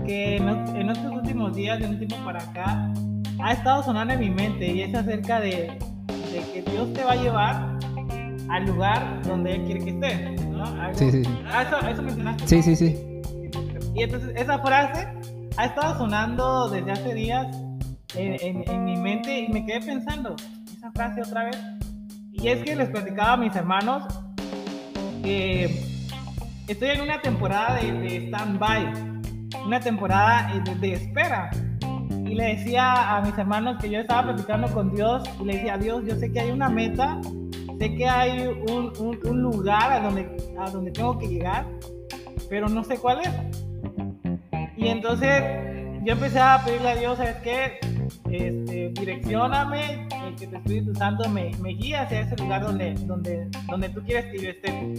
que 0.05 0.37
en, 0.37 0.49
en 0.49 0.91
estos 0.91 1.13
últimos 1.13 1.55
días, 1.55 1.79
de 1.79 1.87
un 1.87 1.97
tiempo 1.99 2.17
para 2.25 2.43
acá, 2.43 2.93
ha 3.41 3.53
estado 3.53 3.83
sonando 3.85 4.15
en 4.15 4.21
mi 4.21 4.31
mente 4.31 4.67
y 4.67 4.83
es 4.83 4.95
acerca 4.95 5.41
de, 5.41 5.79
de 6.33 6.43
que 6.53 6.65
Dios 6.71 6.93
te 6.93 7.05
va 7.05 7.13
a 7.13 7.17
llevar 7.17 7.79
al 8.51 8.67
lugar 8.67 9.23
donde 9.25 9.55
Él 9.55 9.63
quiere 9.65 9.85
que 9.85 9.91
estés. 9.91 10.45
¿no? 10.47 10.65
Algo- 10.65 10.99
Sí, 10.99 11.11
sí, 11.13 11.25
sí. 11.25 11.31
Ah, 11.47 11.63
eso, 11.63 11.89
eso 11.89 12.03
mencionaste. 12.03 12.47
Sí, 12.49 12.63
sí, 12.63 12.75
sí. 12.77 12.97
Y 13.95 14.03
entonces 14.03 14.33
esa 14.37 14.59
frase 14.61 15.09
ha 15.57 15.65
estado 15.67 15.99
sonando 15.99 16.69
desde 16.71 16.91
hace 16.93 17.15
días 17.15 17.47
en, 18.15 18.37
en- 18.41 18.71
en 18.71 18.85
mi 18.85 18.97
mente 18.97 19.41
y 19.41 19.49
me 19.49 19.65
quedé 19.67 19.81
pensando, 19.81 20.35
esa 20.77 20.91
frase 20.93 21.23
otra 21.23 21.45
vez. 21.45 21.59
Y 22.33 22.49
es 22.49 22.63
que 22.65 22.75
les 22.75 22.89
platicaba 22.89 23.35
a 23.35 23.37
mis 23.37 23.55
hermanos 23.55 24.05
que 25.23 25.65
estoy 26.69 26.89
en 26.91 27.03
una 27.03 27.21
temporada 27.21 27.77
de, 27.77 28.29
stand-by, 28.29 28.93
una 29.67 29.81
temporada 29.81 30.53
eh, 30.55 30.75
de, 30.81 30.93
espera. 30.95 31.51
Y 32.11 32.35
le 32.35 32.57
decía 32.57 33.17
a 33.17 33.21
mis 33.21 33.37
hermanos 33.37 33.77
que 33.81 33.91
yo 33.91 33.99
estaba 34.01 34.33
platicando 34.33 34.67
con 34.73 34.95
Dios 34.95 35.23
y 35.41 35.45
le 35.45 35.55
decía, 35.57 35.77
Dios, 35.77 36.03
yo 36.07 36.17
sé 36.17 36.33
que 36.33 36.41
hay 36.41 36.51
una 36.51 36.71
meta, 36.71 37.21
sé 37.79 37.95
que 37.95 38.09
hay 38.09 38.47
un, 38.47 38.93
un- 38.99 39.19
un 39.29 39.43
lugar 39.43 39.93
a 39.93 40.01
donde, 40.01 40.35
a 40.59 40.71
donde 40.71 40.91
tengo 40.93 41.19
que 41.19 41.29
llegar, 41.29 41.67
pero 42.49 42.69
no 42.69 42.83
sé 42.85 42.97
cuál 42.97 43.21
es. 43.21 43.31
Y 44.83 44.89
entonces 44.89 45.45
yo 46.03 46.15
empecé 46.15 46.41
a 46.41 46.61
pedirle 46.65 46.91
a 46.91 46.97
Dios, 46.97 47.17
¿sabes 47.17 47.37
qué? 47.37 47.79
Este, 48.29 48.89
direccioname, 48.89 50.09
que 50.37 50.49
tu 50.49 50.57
Espíritu 50.57 50.93
Santo 50.97 51.29
me, 51.29 51.53
me 51.61 51.71
guíe 51.71 51.97
hacia 51.97 52.23
ese 52.23 52.37
lugar 52.37 52.63
donde, 52.63 52.95
donde, 52.95 53.47
donde 53.69 53.89
tú 53.91 54.03
quieres 54.03 54.25
que 54.33 54.43
yo 54.43 54.51
esté. 54.51 54.95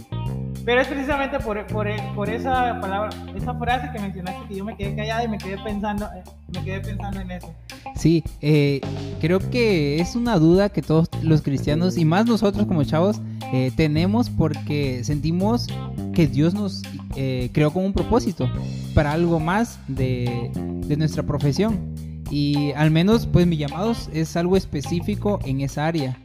Pero 0.64 0.80
es 0.80 0.88
precisamente 0.88 1.38
por, 1.38 1.66
por, 1.66 1.86
por 2.14 2.30
esa 2.30 2.80
palabra, 2.80 3.10
esa 3.36 3.54
frase 3.56 3.90
que 3.92 3.98
mencionaste 3.98 4.48
que 4.48 4.54
yo 4.54 4.64
me 4.64 4.74
quedé 4.74 4.96
callada 4.96 5.24
y 5.24 5.28
me 5.28 5.36
quedé 5.36 5.58
pensando, 5.62 6.08
me 6.54 6.64
quedé 6.64 6.80
pensando 6.80 7.20
en 7.20 7.30
eso. 7.32 7.54
Sí, 7.96 8.24
eh, 8.40 8.80
creo 9.20 9.38
que 9.38 10.00
es 10.00 10.16
una 10.16 10.38
duda 10.38 10.68
que 10.68 10.82
todos 10.82 11.08
los 11.22 11.42
cristianos 11.42 11.96
y 11.96 12.04
más 12.04 12.26
nosotros 12.26 12.66
como 12.66 12.82
chavos 12.84 13.20
eh, 13.52 13.70
tenemos 13.76 14.30
porque 14.30 15.04
sentimos 15.04 15.68
que 16.12 16.26
Dios 16.26 16.54
nos 16.54 16.82
eh, 17.16 17.50
creó 17.52 17.72
con 17.72 17.84
un 17.84 17.92
propósito 17.92 18.50
para 18.94 19.12
algo 19.12 19.38
más 19.38 19.78
de, 19.88 20.50
nuestra 20.96 21.22
profesión. 21.22 21.94
Y 22.30 22.72
al 22.72 22.90
menos, 22.90 23.26
pues 23.26 23.46
mi 23.46 23.56
llamado 23.56 23.92
es 24.12 24.36
algo 24.36 24.56
específico 24.56 25.38
en 25.44 25.60
esa 25.60 25.86
área. 25.86 26.18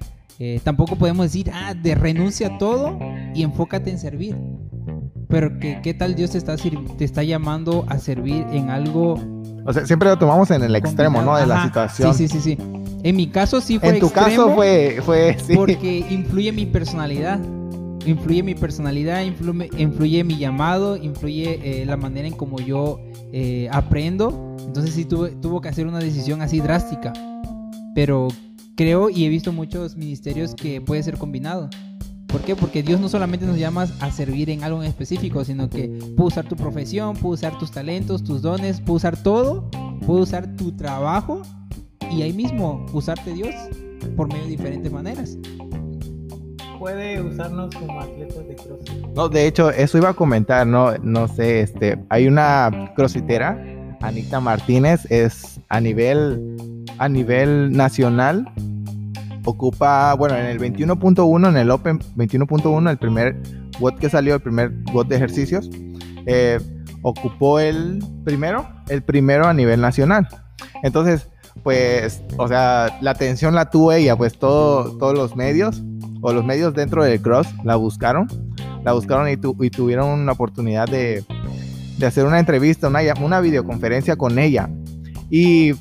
Tampoco 0.64 0.96
podemos 0.96 1.26
decir, 1.26 1.52
ah, 1.54 1.74
de 1.74 1.96
renuncia 1.96 2.48
a 2.48 2.58
todo 2.58 2.98
y 3.36 3.44
enfócate 3.44 3.92
en 3.92 4.00
servir. 4.00 4.38
Pero 5.28 5.60
que, 5.60 5.80
¿qué 5.84 5.94
tal 5.94 6.16
Dios 6.16 6.32
te 6.32 6.38
está, 6.38 6.56
te 6.56 7.04
está 7.04 7.24
llamando 7.24 7.86
a 7.90 8.00
servir 8.00 8.46
en 8.54 8.70
algo 8.70 9.39
O 9.66 9.74
sea, 9.74 9.86
siempre 9.86 10.10
lo 10.10 10.18
tomamos 10.18 10.52
en 10.52 10.64
el 10.64 10.76
extremo, 10.76 11.22
¿no? 11.22 11.36
De 11.38 11.46
la 11.46 11.56
Ajá, 11.56 11.66
situación. 11.66 12.14
Sí, 12.14 12.28
sí, 12.28 12.40
sí, 12.40 12.56
sí. 12.56 12.80
En 13.04 13.16
mi 13.16 13.28
caso 13.28 13.62
sí 13.62 13.80
fue 13.80 13.90
en 13.90 14.00
tu 14.00 14.08
extremo 14.08 14.28
caso 14.28 14.56
fue, 14.56 15.00
fue, 15.06 15.38
sí. 15.46 15.56
porque 15.56 16.06
influye 16.10 16.52
mi 16.52 16.66
personalidad. 16.66 17.40
Influye 18.06 18.44
mi 18.44 18.56
personalidad, 18.56 19.22
influye, 19.24 19.70
influye 19.78 20.24
mi 20.24 20.38
llamado, 20.38 20.96
influye 20.96 21.60
eh, 21.82 21.86
la 21.86 21.98
manera 21.98 22.28
en 22.28 22.34
como 22.34 22.60
yo 22.60 23.00
eh, 23.32 23.70
aprendo. 23.72 24.56
Entonces 24.66 24.94
sí 24.94 25.06
tuve, 25.06 25.32
tuvo 25.32 25.62
que 25.62 25.70
hacer 25.70 25.86
una 25.86 26.00
decisión 26.00 26.42
así 26.42 26.60
drástica. 26.60 27.14
Pero 27.94 28.30
creo 28.76 29.10
y 29.10 29.26
he 29.26 29.30
visto 29.30 29.52
muchos 29.52 29.98
ministerios 29.98 30.56
que 30.56 30.80
puede 30.80 31.04
ser 31.04 31.18
combinado. 31.18 31.70
¿Por 32.30 32.42
qué? 32.42 32.56
Porque 32.56 32.84
Dios 32.84 33.00
no 33.00 33.10
solamente 33.10 33.48
nos 33.48 33.58
llama 33.58 33.88
a 34.00 34.12
servir 34.12 34.52
en 34.52 34.64
algo 34.64 34.84
en 34.84 34.88
específico, 34.88 35.44
sino 35.44 35.68
que 35.68 35.88
puede 36.16 36.28
usar 36.28 36.48
tu 36.48 36.56
profesión, 36.56 37.16
puede 37.16 37.34
usar 37.34 37.58
tus 37.58 37.72
talentos, 37.72 38.24
tus 38.24 38.44
dones, 38.44 38.82
puede 38.82 38.98
usar 38.98 39.22
todo, 39.22 39.68
puede 40.06 40.22
usar 40.22 40.56
tu 40.56 40.72
trabajo 40.74 41.42
y 42.12 42.22
ahí 42.22 42.32
mismo 42.32 42.86
usarte 42.94 43.34
Dios 43.34 43.54
por 44.16 44.28
medio 44.28 44.44
de 44.44 44.50
diferentes 44.50 44.92
maneras. 44.92 45.38
Puede 46.78 47.20
usarnos 47.20 47.74
como 47.76 48.00
atletas 48.00 48.48
de 48.48 48.56
crossfit. 48.56 49.08
No, 49.16 49.28
de 49.28 49.48
hecho, 49.48 49.72
eso 49.72 49.98
iba 49.98 50.10
a 50.10 50.14
comentar, 50.14 50.68
no, 50.68 50.96
no 51.00 51.28
sé, 51.28 51.62
este, 51.62 51.98
hay 52.10 52.28
una 52.28 52.94
crossfitera, 52.96 53.60
Anita 54.02 54.40
Martínez, 54.40 55.10
es 55.12 55.60
a 55.68 55.82
nivel, 55.82 56.86
a 57.00 57.10
nivel 57.10 57.72
nacional, 57.72 58.46
ocupa, 59.46 60.14
bueno, 60.14 60.36
en 60.36 60.46
el 60.46 60.60
21.1, 60.60 61.50
en 61.50 61.58
el 61.58 61.72
Open 61.72 62.00
21.1, 62.16 62.90
el 62.90 62.98
primer 62.98 63.36
WOD 63.80 63.96
que 63.96 64.10
salió, 64.10 64.36
el 64.36 64.42
primer 64.42 64.72
WOD 64.94 65.08
de 65.08 65.16
ejercicios, 65.16 65.70
eh, 66.26 66.60
ocupó 67.02 67.60
el 67.60 68.04
primero, 68.26 68.68
el 68.90 69.02
primero 69.02 69.48
a 69.48 69.54
nivel 69.54 69.82
nacional. 69.82 70.28
Entonces, 70.84 71.28
pues, 71.64 72.22
o 72.38 72.48
sea, 72.48 72.98
la 73.02 73.12
atención 73.12 73.56
la 73.56 73.70
tuvo 73.70 73.92
ella, 73.92 74.16
pues 74.16 74.38
todo, 74.38 74.98
todos 74.98 75.16
los 75.16 75.36
medios 75.36 75.82
o 76.22 76.34
los 76.34 76.46
medios 76.46 76.74
dentro 76.74 77.04
del 77.04 77.22
cross 77.22 77.48
la 77.64 77.76
buscaron, 77.76 78.28
la 78.84 78.94
buscaron 78.94 79.30
y, 79.30 79.34
y 79.34 79.70
tuvieron 79.70 80.10
una 80.10 80.34
oportunidad 80.34 80.88
de, 80.88 81.24
de, 81.98 82.06
hacer 82.06 82.26
una 82.26 82.40
entrevista, 82.40 82.88
una, 82.88 83.02
una 83.22 83.40
videoconferencia 83.40 84.16
con 84.16 84.40
ella. 84.40 84.70
Y 85.30 85.74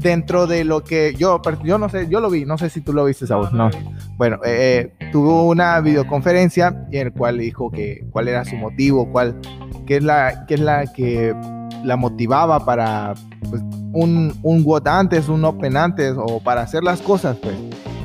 dentro 0.00 0.46
de 0.46 0.64
lo 0.64 0.82
que 0.82 1.14
yo, 1.14 1.40
yo 1.62 1.78
no 1.78 1.88
sé, 1.88 2.08
yo 2.08 2.20
lo 2.20 2.30
vi, 2.30 2.44
no 2.44 2.56
sé 2.56 2.70
si 2.70 2.80
tú 2.80 2.92
lo 2.92 3.04
viste, 3.04 3.26
Saúl, 3.26 3.48
no. 3.52 3.70
Bueno, 4.16 4.38
eh, 4.44 4.92
tuvo 5.12 5.46
una 5.48 5.80
videoconferencia 5.80 6.86
en 6.90 7.08
el 7.08 7.12
cual 7.12 7.38
dijo 7.38 7.70
que 7.70 8.04
cuál 8.10 8.28
era 8.28 8.44
su 8.44 8.56
motivo, 8.56 9.10
cuál, 9.12 9.36
qué 9.86 9.96
es 9.96 10.02
la, 10.02 10.46
qué 10.46 10.54
es 10.54 10.60
la 10.60 10.86
que 10.86 11.34
la 11.84 11.96
motivaba 11.96 12.64
para 12.64 13.14
pues, 13.48 13.62
un, 13.92 14.34
un 14.42 14.64
WOT 14.64 14.86
antes, 14.88 15.28
un 15.28 15.44
Open 15.44 15.76
antes, 15.76 16.14
o 16.16 16.40
para 16.40 16.62
hacer 16.62 16.82
las 16.82 17.00
cosas, 17.02 17.36
pues. 17.36 17.54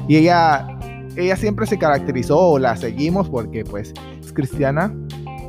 Y 0.07 0.17
ella, 0.17 0.67
ella 1.15 1.37
siempre 1.37 1.65
se 1.65 1.77
caracterizó, 1.77 2.37
o 2.37 2.59
la 2.59 2.75
seguimos 2.75 3.29
porque 3.29 3.63
pues 3.63 3.93
es 4.21 4.33
cristiana, 4.33 4.93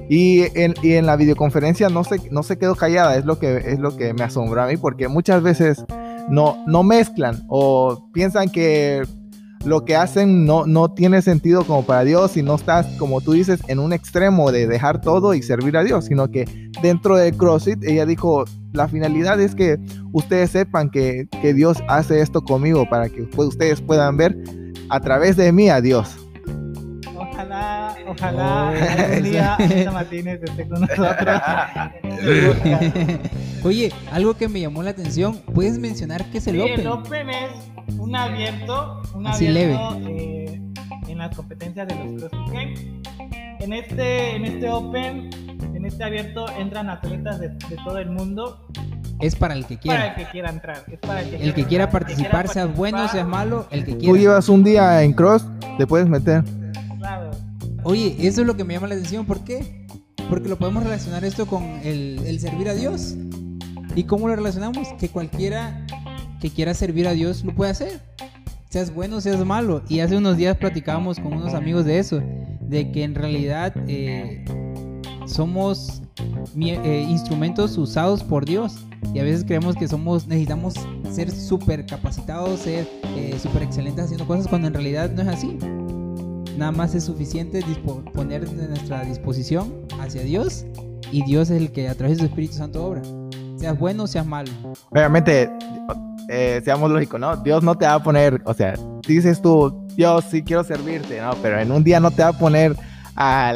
y 0.09 0.43
en, 0.59 0.75
y 0.83 0.93
en, 0.93 1.07
la 1.07 1.17
videoconferencia 1.17 1.89
no 1.89 2.05
se, 2.05 2.31
no 2.31 2.45
se 2.45 2.57
quedó 2.57 2.77
callada, 2.77 3.17
es 3.17 3.25
lo, 3.25 3.41
que, 3.41 3.57
es 3.57 3.81
lo 3.81 3.97
que 3.97 4.15
me 4.15 4.23
asombró 4.23 4.63
a 4.63 4.67
mí, 4.67 4.77
porque 4.77 5.09
muchas 5.09 5.43
veces 5.43 5.85
no, 6.29 6.63
no 6.67 6.83
mezclan 6.83 7.45
o 7.49 8.11
piensan 8.13 8.49
que 8.49 9.03
lo 9.65 9.85
que 9.85 9.97
hacen 9.97 10.45
no, 10.45 10.65
no 10.65 10.93
tiene 10.93 11.23
sentido 11.23 11.65
como 11.65 11.85
para 11.85 12.05
Dios 12.05 12.37
y 12.37 12.43
no 12.43 12.55
estás, 12.55 12.87
como 12.99 13.21
tú 13.21 13.33
dices, 13.33 13.61
en 13.67 13.81
un 13.81 13.93
extremo 13.93 14.53
de 14.53 14.67
dejar 14.67 15.01
todo 15.01 15.35
y 15.35 15.43
servir 15.43 15.77
a 15.77 15.83
Dios, 15.83 16.07
sino 16.07 16.31
que 16.31 16.45
dentro 16.83 17.17
de 17.17 17.33
CrossFit 17.33 17.83
ella 17.85 18.07
dijo, 18.07 18.45
la 18.73 18.87
finalidad 18.87 19.41
es 19.41 19.55
que 19.55 19.79
ustedes 20.13 20.51
sepan 20.51 20.91
que, 20.91 21.29
que 21.43 21.53
Dios 21.53 21.79
hace 21.89 22.21
esto 22.21 22.43
conmigo 22.43 22.89
para 22.89 23.09
que 23.09 23.29
ustedes 23.37 23.81
puedan 23.81 24.17
ver 24.17 24.37
a 24.89 25.01
través 25.01 25.37
de 25.37 25.51
mí 25.53 25.69
a 25.69 25.81
Dios. 25.81 26.17
Ojalá, 28.07 28.73
oh, 28.73 29.17
un 29.17 29.23
día 29.31 29.59
Martínez 29.93 30.41
esté 30.43 30.69
con 30.69 30.81
nosotros. 30.81 31.43
Oye, 33.65 33.93
algo 34.13 34.35
que 34.35 34.49
me 34.49 34.61
llamó 34.61 34.83
la 34.83 34.91
atención, 34.91 35.39
¿puedes 35.55 35.79
mencionar 35.79 36.25
qué 36.31 36.39
es 36.39 36.47
el 36.47 36.57
sí, 36.57 36.61
Open? 36.61 36.81
El 36.81 36.87
Open 36.87 37.31
es 37.31 37.51
un 37.99 38.15
abierto, 38.15 39.03
un 39.15 39.27
Así 39.27 39.49
abierto 39.49 39.99
eh, 40.07 40.61
en 41.09 41.19
las 41.19 41.35
competencias 41.35 41.89
de 41.89 41.95
los 41.95 42.23
CrossFit 42.23 42.53
Games. 42.53 42.81
En 43.59 43.73
este, 43.73 44.37
en 44.37 44.45
este 44.45 44.71
Open, 44.71 45.31
en 45.75 45.85
este 45.85 46.05
abierto 46.05 46.47
entran 46.59 46.91
atletas 46.91 47.41
de, 47.41 47.49
de 47.49 47.77
todo 47.85 47.99
el 47.99 48.11
mundo 48.11 48.69
es 49.21 49.35
para 49.35 49.55
el 49.55 49.65
que 49.67 49.79
quiera. 49.79 49.99
Para 49.99 50.09
el 50.11 50.15
que 50.15 50.31
quiera 50.31 50.51
entrar. 50.51 50.85
Es 50.91 50.99
para 50.99 51.23
el 51.23 51.31
que, 51.31 51.37
el 51.37 51.43
que 51.43 51.53
quiera, 51.55 51.69
quiera 51.69 51.91
participar, 51.91 52.47
que 52.47 52.53
seas 52.53 52.77
bueno, 52.77 53.09
seas 53.09 53.27
malo, 53.27 53.67
el 53.71 53.85
que 53.85 53.93
Tú 53.93 53.99
quiera. 53.99 54.19
llevas 54.19 54.49
un 54.49 54.63
día 54.63 55.03
en 55.03 55.13
cross, 55.13 55.47
te 55.79 55.87
puedes 55.87 56.07
meter. 56.07 56.45
Oye, 57.89 58.17
eso 58.19 58.41
es 58.41 58.49
lo 58.49 58.57
que 58.57 58.65
me 58.65 58.75
llama 58.75 58.89
la 58.89 58.97
atención. 58.97 59.27
¿Por 59.27 59.45
qué? 59.45 59.87
Porque 60.29 60.49
lo 60.49 60.59
podemos 60.59 60.83
relacionar 60.83 61.25
esto 61.25 61.47
con 61.47 61.63
el, 61.85 62.21
el 62.27 62.41
servir 62.41 62.69
a 62.69 62.75
Dios. 62.75 63.15
¿Y 63.95 64.03
cómo 64.03 64.27
lo 64.27 64.35
relacionamos? 64.35 64.89
Que 64.99 65.09
cualquiera 65.09 65.87
que 66.41 66.51
quiera 66.51 66.75
servir 66.75 67.07
a 67.07 67.13
Dios 67.13 67.45
lo 67.45 67.55
puede 67.55 67.71
hacer. 67.71 68.01
Seas 68.71 68.93
bueno, 68.93 69.21
seas 69.21 69.45
malo. 69.47 69.83
Y 69.89 70.01
hace 70.01 70.17
unos 70.17 70.37
días 70.37 70.57
platicábamos 70.57 71.21
con 71.21 71.35
unos 71.35 71.55
amigos 71.55 71.85
de 71.85 72.01
eso. 72.01 72.21
De 72.61 72.91
que 72.91 73.05
en 73.05 73.15
realidad 73.15 73.73
eh, 73.87 74.45
somos 75.25 76.03
eh, 76.57 77.07
instrumentos 77.09 77.79
usados 77.79 78.25
por 78.25 78.45
Dios. 78.45 78.79
Y 79.15 79.21
a 79.21 79.23
veces 79.23 79.45
creemos 79.45 79.77
que 79.77 79.87
somos, 79.87 80.27
necesitamos 80.27 80.75
ser 81.13 81.31
súper 81.31 81.87
capacitados, 81.87 82.59
ser 82.59 82.89
eh, 83.17 83.39
súper 83.41 83.63
excelentes 83.63 84.07
haciendo 84.07 84.27
cosas, 84.27 84.49
cuando 84.49 84.67
en 84.67 84.75
realidad 84.75 85.09
no 85.13 85.23
es 85.23 85.29
así. 85.29 85.57
Nada 86.57 86.73
más 86.73 86.95
es 86.95 87.05
suficiente 87.05 87.63
poner 88.15 88.51
nuestra 88.51 89.05
disposición 89.05 89.75
hacia 90.01 90.23
Dios 90.23 90.65
y 91.13 91.23
Dios 91.25 91.51
es 91.51 91.61
el 91.61 91.71
que 91.71 91.89
a 91.89 91.95
través 91.95 92.17
de 92.17 92.23
su 92.23 92.27
Espíritu 92.27 92.55
Santo 92.55 92.85
obra. 92.85 93.03
Seas 93.59 93.79
bueno 93.79 94.05
o 94.05 94.07
seas 94.07 94.27
malo. 94.27 94.51
Obviamente, 94.91 95.51
eh, 96.29 96.63
seamos 96.65 96.91
lógicos, 96.91 97.21
¿no? 97.21 97.37
Dios 97.37 97.63
no 97.63 97.77
te 97.77 97.85
va 97.85 97.95
a 97.95 98.03
poner, 98.03 98.41
o 98.45 98.55
sea, 98.55 98.75
dices 99.07 99.43
tú, 99.43 99.87
Dios 99.97 100.25
sí 100.31 100.43
quiero 100.43 100.65
servirte, 100.65 101.21
¿no? 101.21 101.33
Pero 101.43 101.61
en 101.61 101.71
un 101.71 101.85
día 101.85 102.01
no 102.01 102.11
te 102.11 102.23
va 102.23 102.29
a 102.29 102.39
poner 102.39 102.75
a 103.19 103.55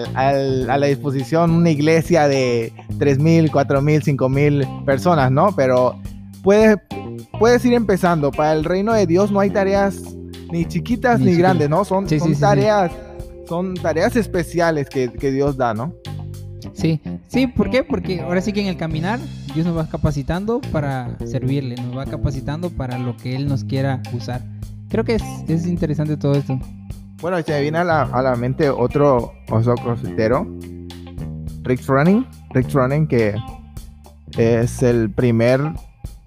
la 0.66 0.86
disposición 0.86 1.50
una 1.50 1.70
iglesia 1.70 2.28
de 2.28 2.72
3.000, 2.98 3.50
4.000, 3.50 4.16
5.000 4.16 4.84
personas, 4.84 5.30
¿no? 5.30 5.54
Pero 5.54 5.98
puedes, 6.42 6.76
puedes 7.38 7.64
ir 7.64 7.72
empezando. 7.74 8.30
Para 8.30 8.52
el 8.52 8.64
reino 8.64 8.92
de 8.92 9.06
Dios 9.06 9.30
no 9.30 9.40
hay 9.40 9.50
tareas 9.50 10.02
ni 10.52 10.64
chiquitas 10.64 11.20
ni, 11.20 11.26
ni 11.26 11.36
grandes, 11.36 11.68
¿no? 11.68 11.84
Son, 11.84 12.08
sí, 12.08 12.18
son 12.18 12.34
sí, 12.34 12.40
tareas, 12.40 12.92
son 13.48 13.74
tareas 13.74 14.16
especiales 14.16 14.88
que, 14.88 15.12
que 15.12 15.30
Dios 15.30 15.56
da, 15.56 15.74
¿no? 15.74 15.94
Sí, 16.72 17.00
sí, 17.28 17.46
¿por 17.46 17.70
qué? 17.70 17.84
Porque 17.84 18.20
ahora 18.20 18.40
sí 18.40 18.52
que 18.52 18.60
en 18.60 18.68
el 18.68 18.76
caminar 18.76 19.18
Dios 19.54 19.66
nos 19.66 19.76
va 19.76 19.88
capacitando 19.88 20.60
para 20.72 21.16
servirle, 21.24 21.76
nos 21.76 21.96
va 21.96 22.06
capacitando 22.06 22.70
para 22.70 22.98
lo 22.98 23.16
que 23.16 23.34
Él 23.34 23.48
nos 23.48 23.64
quiera 23.64 24.02
usar. 24.12 24.42
Creo 24.88 25.04
que 25.04 25.16
es, 25.16 25.22
es 25.48 25.66
interesante 25.66 26.16
todo 26.16 26.34
esto. 26.34 26.58
Bueno, 27.20 27.40
se 27.42 27.52
me 27.52 27.62
viene 27.62 27.78
a 27.78 27.84
la, 27.84 28.02
a 28.02 28.22
la 28.22 28.34
mente 28.36 28.70
otro 28.70 29.32
oso 29.50 29.74
crossfitero, 29.74 30.46
Rick 31.62 31.86
Running. 31.86 32.26
Rick 32.52 32.72
Running, 32.72 33.06
que 33.06 33.36
es 34.36 34.82
el 34.82 35.10
primer 35.10 35.60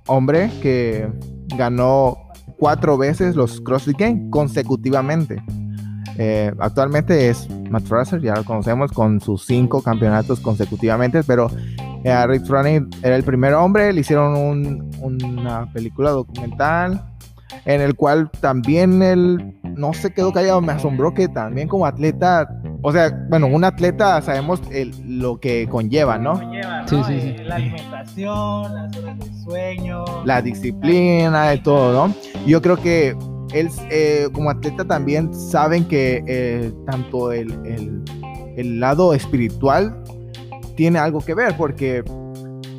hombre 0.07 0.49
que 0.61 1.09
ganó 1.57 2.17
cuatro 2.63 2.97
veces 2.97 3.35
los 3.35 3.59
CrossFit 3.59 3.97
Games 3.97 4.21
consecutivamente. 4.29 5.43
Eh, 6.17 6.49
actualmente 6.59 7.27
es 7.27 7.49
Matt 7.69 7.83
Fraser, 7.83 8.21
ya 8.21 8.35
lo 8.35 8.45
conocemos 8.45 8.89
con 8.93 9.19
sus 9.19 9.45
cinco 9.45 9.81
campeonatos 9.81 10.39
consecutivamente, 10.39 11.23
pero 11.23 11.51
eh, 12.05 12.25
Rick 12.25 12.47
Running 12.47 12.89
era 13.01 13.17
el 13.17 13.23
primer 13.23 13.53
hombre, 13.53 13.91
le 13.91 13.99
hicieron 13.99 14.37
un, 14.37 14.89
una 15.01 15.69
película 15.73 16.11
documental 16.11 17.03
en 17.65 17.81
el 17.81 17.95
cual 17.95 18.31
también 18.39 19.03
él 19.03 19.59
no 19.63 19.93
se 19.93 20.13
quedó 20.13 20.31
callado, 20.31 20.61
me 20.61 20.71
asombró 20.71 21.13
que 21.13 21.27
también 21.27 21.67
como 21.67 21.85
atleta, 21.85 22.47
o 22.85 22.91
sea, 22.91 23.17
bueno, 23.29 23.47
un 23.47 23.63
atleta 23.63 24.21
sabemos 24.21 24.61
el, 24.69 24.93
lo 25.05 25.39
que 25.39 25.67
conlleva, 25.69 26.17
¿no? 26.17 26.33
Conlleva, 26.33 26.81
¿no? 26.81 26.87
Sí, 26.89 27.01
sí, 27.07 27.21
sí. 27.21 27.43
La 27.43 27.55
alimentación, 27.55 28.75
las 28.75 28.97
horas 28.97 29.19
de 29.19 29.33
sueño, 29.41 30.03
la 30.25 30.41
disciplina, 30.41 31.47
de 31.47 31.59
todo, 31.59 32.07
¿no? 32.07 32.13
Yo 32.45 32.61
creo 32.61 32.75
que 32.75 33.15
él 33.53 33.69
eh, 33.89 34.27
como 34.33 34.49
atleta 34.49 34.83
también 34.83 35.33
saben 35.33 35.85
que 35.85 36.25
eh, 36.27 36.73
tanto 36.85 37.31
el, 37.31 37.53
el, 37.65 38.03
el, 38.57 38.79
lado 38.81 39.13
espiritual 39.13 40.03
tiene 40.75 40.99
algo 40.99 41.19
que 41.21 41.35
ver 41.35 41.55
porque 41.55 42.03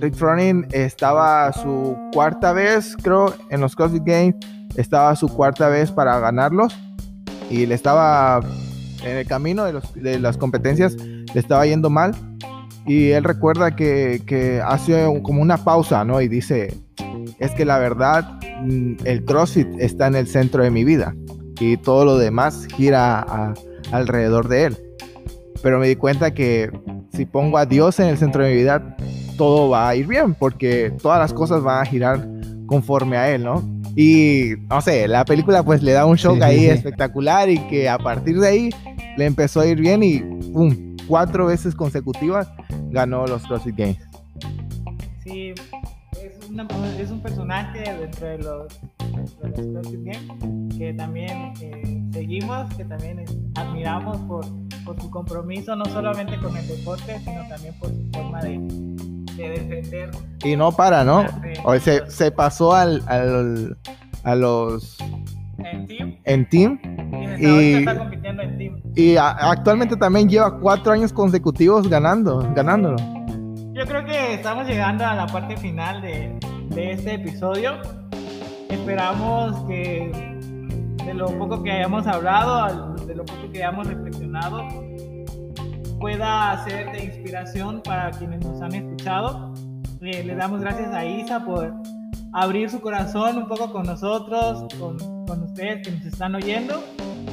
Rick 0.00 0.14
Froning 0.16 0.66
estaba 0.72 1.50
su 1.52 1.96
cuarta 2.12 2.52
vez 2.52 2.96
creo 3.02 3.32
en 3.50 3.60
los 3.60 3.76
CrossFit 3.76 4.02
Games 4.04 4.34
estaba 4.74 5.14
su 5.14 5.28
cuarta 5.28 5.68
vez 5.68 5.92
para 5.92 6.18
ganarlos 6.18 6.76
y 7.48 7.66
le 7.66 7.74
estaba 7.76 8.40
en 9.02 9.16
el 9.16 9.26
camino 9.26 9.64
de, 9.64 10.18
las 10.18 10.36
competencias 10.36 10.96
le 10.96 11.40
estaba 11.40 11.66
yendo 11.66 11.90
mal 11.90 12.14
y 12.86 13.10
él 13.10 13.24
recuerda 13.24 13.74
que, 13.74 14.62
hace 14.64 15.06
como 15.22 15.42
una 15.42 15.58
pausa 15.58 16.04
no 16.04 16.20
y 16.20 16.28
dice 16.28 16.76
es 17.38 17.50
que 17.52 17.64
la 17.64 17.78
verdad 17.78 18.38
el 19.04 19.24
CrossFit 19.24 19.68
está 19.78 20.06
en 20.06 20.14
el 20.14 20.26
centro 20.26 20.62
de 20.62 20.70
mi 20.70 20.84
vida 20.84 21.14
y 21.60 21.76
todo 21.76 22.04
lo 22.04 22.18
demás 22.18 22.66
gira 22.76 23.54
alrededor 23.92 24.48
de 24.48 24.64
él. 24.64 24.76
Pero 25.62 25.78
me 25.78 25.88
di 25.88 25.96
cuenta 25.96 26.34
que 26.34 26.70
si 27.12 27.24
pongo 27.24 27.58
a 27.58 27.66
Dios 27.66 27.98
en 28.00 28.08
el 28.08 28.18
centro 28.18 28.44
de 28.44 28.50
mi 28.50 28.56
vida, 28.56 28.96
todo 29.36 29.70
va 29.70 29.88
a 29.88 29.96
ir 29.96 30.06
bien 30.06 30.34
porque 30.34 30.92
todas 31.00 31.18
las 31.18 31.32
cosas 31.32 31.62
van 31.62 31.82
a 31.82 31.86
girar 31.86 32.28
conforme 32.66 33.16
a 33.16 33.30
él, 33.30 33.44
¿no? 33.44 33.62
Y 33.96 34.54
no 34.68 34.80
sé, 34.80 35.06
la 35.06 35.24
película 35.24 35.62
pues 35.62 35.82
le 35.82 35.92
da 35.92 36.06
un 36.06 36.16
shock 36.16 36.36
sí, 36.36 36.42
ahí 36.42 36.64
espectacular 36.66 37.48
y 37.48 37.58
que 37.68 37.88
a 37.88 37.98
partir 37.98 38.40
de 38.40 38.48
ahí 38.48 38.70
le 39.16 39.26
empezó 39.26 39.60
a 39.60 39.66
ir 39.66 39.78
bien 39.78 40.02
y 40.02 40.18
¡pum! 40.52 40.96
cuatro 41.06 41.46
veces 41.46 41.74
consecutivas 41.74 42.48
ganó 42.90 43.26
los 43.26 43.46
CrossFit 43.46 43.76
Games. 43.76 43.98
Sí, 45.22 45.54
una, 46.50 46.66
es 46.98 47.10
un 47.10 47.20
personaje 47.20 47.80
dentro 47.80 48.26
de 48.26 48.38
los, 48.38 48.80
de 49.42 49.48
los 49.48 49.66
CrossFit 49.66 50.04
Games 50.04 50.76
que 50.76 50.92
también 50.94 51.52
eh, 51.60 52.02
seguimos, 52.12 52.74
que 52.74 52.84
también 52.84 53.20
es, 53.20 53.36
admiramos 53.54 54.16
por, 54.22 54.44
por, 54.84 55.00
su 55.00 55.10
compromiso, 55.10 55.76
no 55.76 55.84
solamente 55.86 56.36
con 56.38 56.56
el 56.56 56.66
deporte, 56.66 57.20
sino 57.20 57.46
también 57.48 57.74
por 57.78 57.90
su 57.90 58.10
forma 58.12 58.42
de, 58.42 58.58
de 59.36 59.48
defender. 59.50 60.10
Y 60.44 60.56
no 60.56 60.72
para, 60.72 61.04
¿no? 61.04 61.24
O 61.64 61.74
se, 61.78 62.08
se 62.10 62.30
pasó 62.30 62.74
al, 62.74 63.02
al, 63.06 63.76
a 64.24 64.34
los... 64.34 64.98
En, 65.58 65.86
team. 65.86 66.16
en 66.24 66.48
team. 66.48 66.78
Y, 67.38 67.46
Y- 67.46 67.74
está 67.74 67.96
compitiendo 67.96 68.42
en 68.42 68.58
team. 68.58 68.80
Y 68.96 69.16
a- 69.16 69.30
actualmente 69.50 69.96
también 69.96 70.28
lleva 70.28 70.58
cuatro 70.58 70.92
años 70.92 71.12
consecutivos 71.12 71.88
ganando, 71.88 72.38
ganándolo. 72.54 72.96
Yo 73.72 73.84
creo 73.86 74.04
que 74.04 74.34
estamos 74.34 74.66
llegando 74.66 75.04
a 75.06 75.14
la 75.14 75.26
parte 75.26 75.56
final 75.56 76.02
de, 76.02 76.38
de 76.70 76.92
este 76.92 77.14
episodio. 77.14 77.72
Esperamos 78.68 79.64
que 79.66 80.10
de 81.04 81.14
lo 81.14 81.26
poco 81.38 81.62
que 81.62 81.70
hayamos 81.70 82.06
hablado, 82.06 82.94
de 83.06 83.14
lo 83.14 83.24
poco 83.24 83.50
que 83.52 83.58
hayamos 83.62 83.86
reflexionado, 83.86 84.62
pueda 86.00 86.62
ser 86.64 86.92
de 86.92 87.04
inspiración 87.04 87.82
para 87.82 88.10
quienes 88.10 88.40
nos 88.44 88.60
han 88.60 88.74
escuchado. 88.74 89.54
Eh, 90.00 90.22
le 90.24 90.34
damos 90.34 90.60
gracias 90.60 90.92
a 90.92 91.04
Isa 91.04 91.44
por 91.44 91.72
abrir 92.32 92.68
su 92.70 92.80
corazón 92.80 93.38
un 93.38 93.48
poco 93.48 93.72
con 93.72 93.84
nosotros, 93.86 94.66
con, 94.78 94.98
con 95.26 95.42
ustedes 95.44 95.86
que 95.86 95.92
nos 95.94 96.04
están 96.06 96.34
oyendo. 96.34 96.82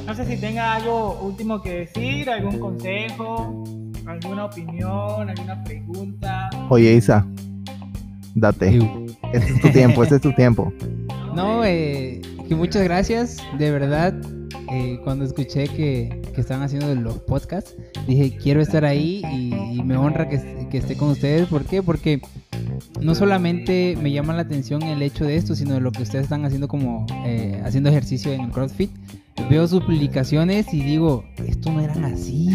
No 0.06 0.13
sé 0.15 0.26
si 0.26 0.38
tenga 0.38 0.76
algo 0.76 1.19
último 1.21 1.62
que 1.62 1.80
decir, 1.80 2.30
algún 2.30 2.60
consejo, 2.60 3.63
alguna 4.08 4.45
opinión, 4.45 5.30
alguna 5.30 5.63
pregunta. 5.63 6.50
Oye, 6.69 6.93
Isa, 6.93 7.26
date. 8.36 8.80
Este 9.34 9.54
es 9.54 9.62
tu 9.62 9.69
tiempo, 9.69 10.04
este 10.04 10.15
es 10.15 10.21
tu 10.21 10.34
tiempo. 10.34 10.71
No, 11.36 11.63
eh, 11.63 12.21
que 12.47 12.56
muchas 12.56 12.84
gracias, 12.84 13.38
de 13.58 13.71
verdad. 13.71 14.13
eh, 14.71 15.00
cuando 15.04 15.26
escuché 15.26 15.67
que, 15.67 16.21
que 16.41 16.43
estaban 16.43 16.63
haciendo 16.63 16.93
los 16.95 17.19
podcasts, 17.19 17.75
dije, 18.08 18.36
quiero 18.36 18.62
estar 18.62 18.84
ahí 18.84 19.21
y, 19.32 19.54
y 19.80 19.84
me 19.84 19.95
honra 19.95 20.27
que, 20.27 20.67
que 20.71 20.80
esté 20.80 20.97
con 20.97 21.10
ustedes. 21.10 21.47
¿Por 21.47 21.65
qué? 21.65 21.84
Porque 21.84 22.19
no 22.99 23.13
solamente 23.15 23.95
me 24.01 24.12
llama 24.12 24.34
la 24.34 24.41
atención 24.41 24.82
el 24.84 25.01
hecho 25.01 25.25
de 25.25 25.36
esto, 25.36 25.56
sino 25.56 25.75
de 25.75 25.82
lo 25.82 25.91
que 25.91 26.04
ustedes 26.04 26.23
están 26.23 26.45
haciendo 26.45 26.67
como 26.67 27.06
eh, 27.25 27.62
haciendo 27.63 27.89
ejercicio 27.89 28.32
en 28.34 28.41
el 28.41 28.51
CrossFit. 28.51 28.91
Veo 29.49 29.67
sus 29.67 29.84
publicaciones 29.84 30.73
y 30.73 30.82
digo, 30.82 31.23
esto 31.47 31.71
no 31.71 31.82
eran 31.82 32.06
así. 32.06 32.49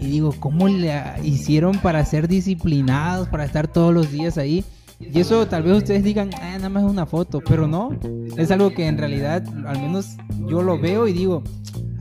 Y 0.00 0.06
digo, 0.06 0.34
¿cómo 0.38 0.68
le 0.68 0.92
hicieron 1.24 1.78
para 1.78 2.04
ser 2.04 2.28
disciplinados, 2.28 3.28
para 3.28 3.44
estar 3.44 3.66
todos 3.66 3.92
los 3.92 4.12
días 4.12 4.38
ahí? 4.38 4.64
Y 5.00 5.20
eso 5.20 5.46
tal 5.46 5.62
vez 5.62 5.78
ustedes 5.78 6.04
digan, 6.04 6.30
ah, 6.40 6.54
nada 6.56 6.68
más 6.68 6.84
es 6.84 6.90
una 6.90 7.06
foto, 7.06 7.42
pero 7.46 7.66
no, 7.66 7.90
es 8.36 8.50
algo 8.50 8.70
que 8.70 8.86
en 8.86 8.96
realidad, 8.96 9.44
al 9.66 9.80
menos 9.80 10.16
yo 10.48 10.62
lo 10.62 10.78
veo 10.78 11.06
y 11.06 11.12
digo, 11.12 11.42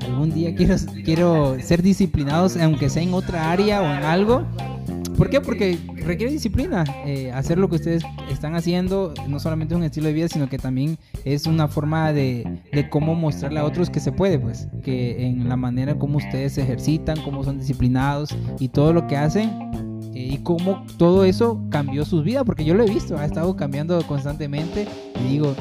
algún 0.05 0.33
día 0.33 0.55
quiero, 0.55 0.75
quiero 1.03 1.57
ser 1.59 1.81
disciplinados, 1.81 2.57
aunque 2.57 2.89
sea 2.89 3.03
en 3.03 3.13
otra 3.13 3.51
área 3.51 3.81
o 3.81 3.85
en 3.85 4.03
algo. 4.03 4.45
¿Por 5.17 5.29
qué? 5.29 5.39
Porque 5.39 5.79
requiere 6.03 6.31
disciplina. 6.31 6.83
eh, 7.05 7.31
hacer 7.31 7.57
lo 7.57 7.69
que 7.69 7.75
ustedes 7.75 8.03
están 8.29 8.55
haciendo 8.55 9.13
no 9.29 9.39
solamente 9.39 9.73
es 9.73 9.77
un 9.77 9.83
estilo 9.85 10.07
de 10.07 10.13
vida, 10.13 10.27
sino 10.27 10.49
que 10.49 10.57
también 10.57 10.97
es 11.23 11.47
una 11.47 11.67
forma 11.69 12.11
de, 12.11 12.61
de 12.73 12.89
cómo 12.89 13.15
mostrarle 13.15 13.59
a 13.59 13.63
otros 13.63 13.89
que 13.89 14.01
se 14.01 14.11
puede, 14.11 14.37
pues. 14.37 14.67
Que 14.83 15.25
en 15.25 15.47
la 15.47 15.55
manera 15.55 15.95
como 15.95 16.17
ustedes 16.17 16.53
se 16.53 16.63
ejercitan, 16.63 17.21
cómo 17.23 17.43
son 17.43 17.59
disciplinados 17.59 18.35
y 18.59 18.67
todo 18.69 18.91
lo 18.91 19.07
que 19.07 19.15
hacen, 19.15 19.51
eh, 20.13 20.29
y 20.33 20.37
cómo 20.39 20.85
todo 20.97 21.23
eso 21.23 21.61
cambió 21.69 22.03
sus 22.05 22.23
vidas, 22.23 22.43
porque 22.45 22.65
yo 22.65 22.73
lo 22.73 22.83
he 22.83 22.89
visto, 22.89 23.17
ha 23.17 23.25
estado 23.25 23.55
cambiando 23.55 24.01
constantemente 24.07 24.87
y 25.23 25.29
digo, 25.29 25.55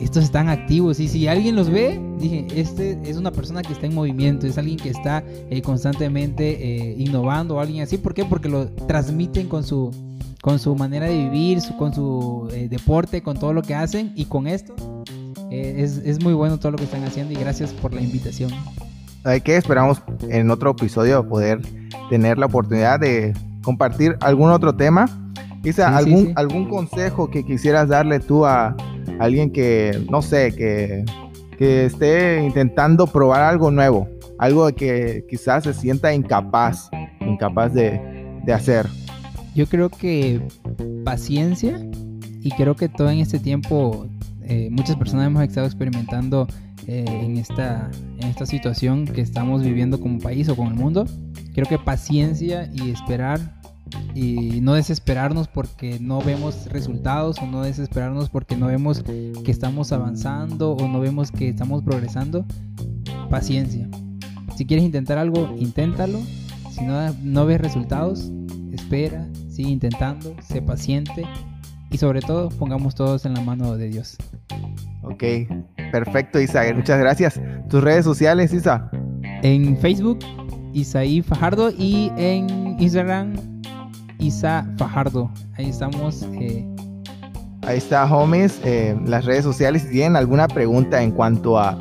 estos 0.00 0.24
están 0.24 0.48
activos 0.48 1.00
y 1.00 1.08
si 1.08 1.26
alguien 1.28 1.56
los 1.56 1.70
ve, 1.70 2.00
dije, 2.18 2.46
este 2.54 2.98
es 3.04 3.16
una 3.16 3.30
persona 3.32 3.62
que 3.62 3.72
está 3.72 3.86
en 3.86 3.94
movimiento, 3.94 4.46
es 4.46 4.58
alguien 4.58 4.76
que 4.78 4.90
está 4.90 5.22
eh, 5.50 5.62
constantemente 5.62 6.90
eh, 6.90 6.94
innovando 6.98 7.56
o 7.56 7.60
alguien 7.60 7.82
así, 7.82 7.96
¿por 7.98 8.12
qué? 8.14 8.24
Porque 8.24 8.48
lo 8.48 8.66
transmiten 8.86 9.48
con 9.48 9.64
su 9.64 9.90
con 10.42 10.60
su 10.60 10.76
manera 10.76 11.06
de 11.06 11.16
vivir, 11.24 11.60
su- 11.60 11.76
con 11.76 11.92
su 11.92 12.48
eh, 12.52 12.68
deporte, 12.68 13.20
con 13.20 13.36
todo 13.36 13.52
lo 13.52 13.62
que 13.62 13.74
hacen 13.74 14.12
y 14.14 14.26
con 14.26 14.46
esto. 14.46 14.76
eh, 15.50 15.76
es, 15.78 15.98
es 16.04 16.22
muy 16.22 16.34
bueno 16.34 16.58
todo 16.58 16.72
lo 16.72 16.78
que 16.78 16.84
están 16.84 17.02
haciendo 17.04 17.32
y 17.32 17.36
gracias 17.36 17.72
por 17.72 17.92
la 17.92 18.00
invitación. 18.00 18.50
¿Sabe 19.24 19.40
qué? 19.40 19.56
Esperamos 19.56 20.00
en 20.28 20.50
otro 20.50 20.70
episodio 20.70 21.26
poder 21.28 21.60
tener 22.10 22.38
la 22.38 22.46
oportunidad 22.46 23.00
de 23.00 23.32
compartir 23.64 24.16
algún 24.20 24.50
otro 24.50 24.74
tema. 24.76 25.06
Isa, 25.64 25.88
Sí, 25.88 26.04
sí, 26.04 26.10
¿algún, 26.10 26.26
sí. 26.26 26.32
algún 26.36 26.68
consejo 26.68 27.28
que 27.28 27.44
quisieras 27.44 27.88
darle 27.88 28.20
tú 28.20 28.46
a 28.46 28.76
alguien 29.18 29.50
que, 29.50 30.04
no 30.10 30.22
sé, 30.22 30.52
que, 30.52 31.04
que 31.58 31.86
esté 31.86 32.42
intentando 32.42 33.06
probar 33.06 33.42
algo 33.42 33.70
nuevo? 33.70 34.08
Algo 34.38 34.66
que 34.74 35.24
quizás 35.28 35.64
se 35.64 35.72
sienta 35.72 36.12
incapaz, 36.12 36.90
incapaz 37.20 37.72
de, 37.72 38.00
de 38.44 38.52
hacer. 38.52 38.86
Yo 39.54 39.66
creo 39.66 39.88
que 39.88 40.40
paciencia 41.04 41.80
y 42.42 42.50
creo 42.50 42.76
que 42.76 42.88
todo 42.88 43.10
en 43.10 43.20
este 43.20 43.38
tiempo 43.38 44.06
eh, 44.48 44.68
muchas 44.70 44.96
personas 44.96 45.26
hemos 45.26 45.42
estado 45.42 45.66
experimentando 45.66 46.46
eh, 46.86 47.04
en, 47.08 47.36
esta, 47.36 47.90
en 48.18 48.28
esta 48.28 48.46
situación 48.46 49.04
que 49.04 49.20
estamos 49.20 49.62
viviendo 49.62 50.00
como 50.00 50.20
país 50.20 50.48
o 50.48 50.54
como 50.54 50.70
el 50.70 50.76
mundo. 50.76 51.04
Creo 51.52 51.66
que 51.66 51.78
paciencia 51.78 52.70
y 52.72 52.90
esperar 52.90 53.40
y 54.14 54.60
no 54.60 54.74
desesperarnos 54.74 55.48
porque 55.48 55.98
no 56.00 56.20
vemos 56.20 56.66
resultados 56.66 57.38
o 57.38 57.46
no 57.46 57.62
desesperarnos 57.62 58.30
porque 58.30 58.56
no 58.56 58.66
vemos 58.66 59.02
que 59.02 59.50
estamos 59.50 59.92
avanzando 59.92 60.72
o 60.72 60.88
no 60.88 61.00
vemos 61.00 61.30
que 61.30 61.48
estamos 61.48 61.82
progresando. 61.82 62.44
Paciencia. 63.30 63.88
Si 64.56 64.66
quieres 64.66 64.84
intentar 64.84 65.18
algo, 65.18 65.54
inténtalo. 65.58 66.20
Si 66.70 66.84
no, 66.84 67.12
no 67.22 67.46
ves 67.46 67.60
resultados, 67.60 68.30
espera, 68.72 69.26
sigue 69.48 69.70
intentando, 69.70 70.34
sé 70.42 70.62
paciente 70.62 71.26
y 71.90 71.98
sobre 71.98 72.20
todo 72.20 72.48
pongamos 72.50 72.94
todos 72.94 73.24
en 73.24 73.34
la 73.34 73.40
mano 73.40 73.76
de 73.76 73.88
Dios. 73.88 74.16
Ok, 75.02 75.22
perfecto, 75.92 76.40
Isa. 76.40 76.62
Muchas 76.74 76.98
gracias. 76.98 77.40
Tus 77.68 77.82
redes 77.82 78.04
sociales, 78.04 78.52
Isa. 78.52 78.90
En 79.42 79.76
Facebook, 79.78 80.18
Isaí 80.72 81.22
Fajardo 81.22 81.70
y 81.70 82.10
en 82.16 82.76
Instagram, 82.80 83.55
Isa 84.18 84.66
Fajardo. 84.78 85.30
Ahí 85.56 85.68
estamos. 85.70 86.22
eh, 86.40 86.66
Ahí 87.62 87.78
está, 87.78 88.04
homies. 88.04 88.60
eh, 88.64 88.96
las 89.06 89.24
redes 89.24 89.44
sociales. 89.44 89.82
Si 89.82 89.90
tienen 89.90 90.16
alguna 90.16 90.46
pregunta 90.48 91.02
en 91.02 91.10
cuanto 91.10 91.58
a, 91.58 91.76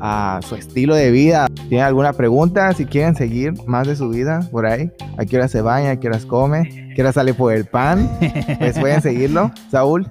a 0.00 0.40
su 0.42 0.56
estilo 0.56 0.94
de 0.94 1.10
vida, 1.10 1.46
tienen 1.68 1.86
alguna 1.86 2.12
pregunta, 2.12 2.72
si 2.72 2.84
quieren 2.86 3.14
seguir 3.14 3.54
más 3.66 3.86
de 3.86 3.94
su 3.96 4.08
vida 4.08 4.40
por 4.50 4.66
ahí, 4.66 4.90
a 5.18 5.24
qué 5.24 5.36
hora 5.36 5.46
se 5.48 5.60
baña, 5.62 5.90
a 5.92 5.96
qué 6.00 6.08
horas 6.08 6.26
come, 6.26 6.58
a 6.92 6.94
qué 6.94 7.02
hora 7.02 7.12
sale 7.12 7.32
por 7.34 7.52
el 7.52 7.64
pan, 7.66 8.10
pues 8.58 8.78
pueden 8.78 9.00
seguirlo. 9.02 9.50
Saúl, 9.70 10.08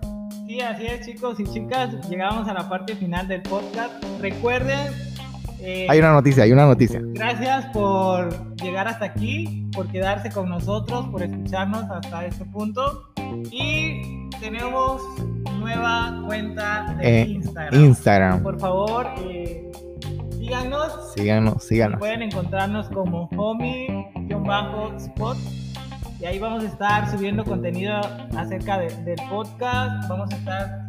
Sí, 0.47 0.61
así 0.61 0.85
es, 0.87 1.05
chicos 1.05 1.39
y 1.39 1.43
chicas. 1.43 2.09
Llegamos 2.09 2.47
a 2.47 2.53
la 2.55 2.67
parte 2.67 2.95
final 2.95 3.27
del 3.27 3.43
podcast. 3.43 3.93
Recuerden. 4.19 4.87
Eh, 5.61 5.87
hay 5.89 5.99
una 5.99 6.13
noticia, 6.13 6.43
hay 6.43 6.51
una 6.51 6.65
noticia. 6.65 7.01
Gracias 7.03 7.65
por 7.67 8.55
llegar 8.55 8.87
hasta 8.87 9.05
aquí, 9.05 9.67
por 9.73 9.87
quedarse 9.87 10.29
con 10.31 10.49
nosotros, 10.49 11.07
por 11.09 11.21
escucharnos 11.23 11.83
hasta 11.89 12.25
este 12.25 12.45
punto. 12.45 13.11
Y 13.51 14.29
tenemos 14.39 15.01
nueva 15.59 16.21
cuenta 16.25 16.95
de 16.99 17.21
Eh, 17.21 17.25
Instagram. 17.27 17.83
Instagram. 17.83 18.43
Por 18.43 18.59
favor, 18.59 19.07
eh, 19.19 19.69
síganos. 20.37 21.13
Síganos, 21.13 21.63
síganos. 21.63 21.99
Pueden 21.99 22.21
encontrarnos 22.23 22.87
como 22.89 23.29
homie-spot. 24.29 25.37
Y 26.19 26.25
ahí 26.25 26.37
vamos 26.39 26.63
a 26.63 26.67
estar 26.67 27.09
subiendo 27.09 27.45
contenido 27.45 27.95
acerca 28.35 28.77
de- 28.77 28.93
del 29.03 29.19
podcast. 29.29 30.09
Vamos 30.09 30.29
a 30.33 30.35
estar 30.35 30.85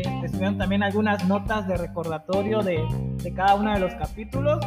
este, 0.00 0.28
subiendo 0.28 0.58
también 0.58 0.82
algunas 0.82 1.26
notas 1.26 1.66
de 1.68 1.76
recordatorio 1.76 2.62
de, 2.62 2.80
de 3.22 3.32
cada 3.34 3.54
uno 3.56 3.72
de 3.72 3.80
los 3.80 3.94
capítulos 3.94 4.58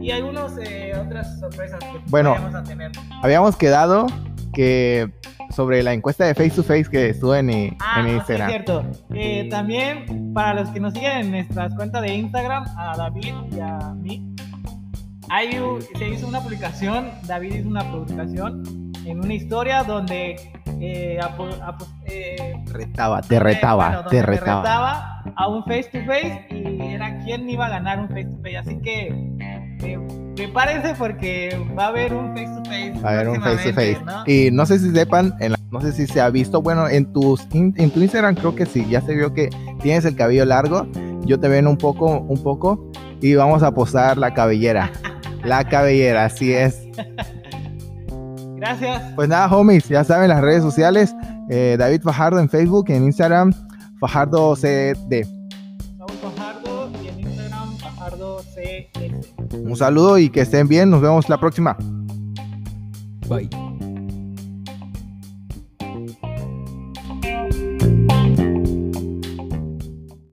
y 0.00 0.10
algunas 0.10 0.52
otras 1.00 1.38
sorpresas 1.40 1.78
que 1.80 2.00
Bueno. 2.08 2.34
a 2.34 2.62
tener. 2.62 2.92
Habíamos 3.22 3.56
quedado 3.56 4.06
que 4.54 5.12
sobre 5.50 5.82
la 5.82 5.92
encuesta 5.92 6.24
de 6.26 6.34
face 6.34 6.50
to 6.50 6.62
face 6.62 6.84
que 6.90 7.10
estuvo 7.10 7.34
en, 7.34 7.50
en 7.50 7.76
Ah, 7.80 8.00
sí, 8.02 8.08
es 8.08 8.14
Instagram. 8.16 8.48
cierto. 8.50 8.84
Eh, 9.14 9.48
también 9.50 10.32
para 10.34 10.54
los 10.54 10.68
que 10.70 10.80
nos 10.80 10.94
siguen 10.94 11.12
en 11.18 11.30
nuestras 11.32 11.74
cuentas 11.74 12.02
de 12.02 12.14
Instagram, 12.14 12.64
a 12.76 12.96
David 12.96 13.34
y 13.52 13.60
a 13.60 13.94
mí, 13.94 14.34
hay 15.30 15.50
se 15.98 16.08
hizo 16.08 16.26
una 16.26 16.40
publicación, 16.40 17.10
David 17.26 17.54
hizo 17.54 17.68
una 17.68 17.84
publicación 17.90 18.62
en 19.04 19.18
una 19.20 19.34
historia 19.34 19.82
donde 19.84 20.36
eh, 20.80 21.18
apo- 21.22 21.48
apo- 21.64 21.86
eh, 22.06 22.54
Retaba, 22.66 23.20
te 23.22 23.38
retaba, 23.40 23.86
bueno, 23.88 24.08
te 24.08 24.22
retaba. 24.22 24.62
retaba 24.62 25.22
a 25.36 25.48
un 25.48 25.62
face 25.64 25.84
to 25.92 25.98
face 26.06 26.46
y 26.50 26.80
era 26.94 27.18
quién 27.24 27.48
iba 27.48 27.66
a 27.66 27.70
ganar 27.70 28.00
un 28.00 28.08
face 28.08 28.24
to 28.26 28.36
face. 28.42 28.56
Así 28.56 28.78
que 28.80 29.08
eh, 29.40 29.98
prepárense 30.36 30.94
porque 30.98 31.58
va 31.78 31.84
a 31.86 31.88
haber 31.88 32.14
un 32.14 32.34
face 32.34 32.46
to 32.46 32.64
face. 32.64 32.92
A 33.04 33.10
ver, 33.12 33.28
un 33.28 33.40
face 33.42 33.68
to 33.70 33.74
face. 33.74 33.98
¿no? 34.04 34.24
Y 34.26 34.50
no 34.52 34.66
sé 34.66 34.78
si 34.78 34.90
sepan, 34.92 35.34
en 35.40 35.52
la- 35.52 35.58
no 35.70 35.80
sé 35.80 35.92
si 35.92 36.06
se 36.06 36.20
ha 36.20 36.30
visto, 36.30 36.62
bueno, 36.62 36.88
en, 36.88 37.12
tus, 37.12 37.46
in- 37.52 37.74
en 37.76 37.90
tu 37.90 38.00
Instagram 38.00 38.34
creo 38.36 38.54
que 38.54 38.64
sí, 38.66 38.86
ya 38.88 39.00
se 39.02 39.14
vio 39.14 39.34
que 39.34 39.50
tienes 39.82 40.04
el 40.04 40.16
cabello 40.16 40.44
largo, 40.44 40.86
yo 41.24 41.38
te 41.38 41.48
ven 41.48 41.66
un 41.66 41.76
poco, 41.76 42.20
un 42.20 42.42
poco, 42.42 42.90
y 43.20 43.34
vamos 43.34 43.62
a 43.62 43.72
posar 43.72 44.16
la 44.16 44.32
cabellera. 44.34 44.90
La 45.44 45.64
cabellera, 45.68 46.24
así 46.24 46.52
es. 46.52 46.84
Gracias. 48.58 49.02
Pues 49.14 49.28
nada, 49.28 49.46
homies, 49.54 49.88
ya 49.88 50.04
saben 50.04 50.28
las 50.28 50.40
redes 50.40 50.62
sociales, 50.62 51.14
eh, 51.48 51.76
David 51.78 52.02
Fajardo 52.02 52.38
en 52.40 52.48
Facebook, 52.48 52.86
en 52.88 53.04
Instagram, 53.04 53.52
Fajardo 54.00 54.56
CD. 54.56 55.24
Saúl 55.96 56.10
Fajardo 56.22 56.90
y 57.02 57.08
en 57.08 57.20
Instagram 57.20 57.76
GS. 57.78 59.58
Un 59.64 59.76
saludo 59.76 60.18
y 60.18 60.30
que 60.30 60.40
estén 60.42 60.68
bien. 60.68 60.90
Nos 60.90 61.00
vemos 61.00 61.28
la 61.28 61.38
próxima. 61.38 61.76
Bye. 63.28 63.67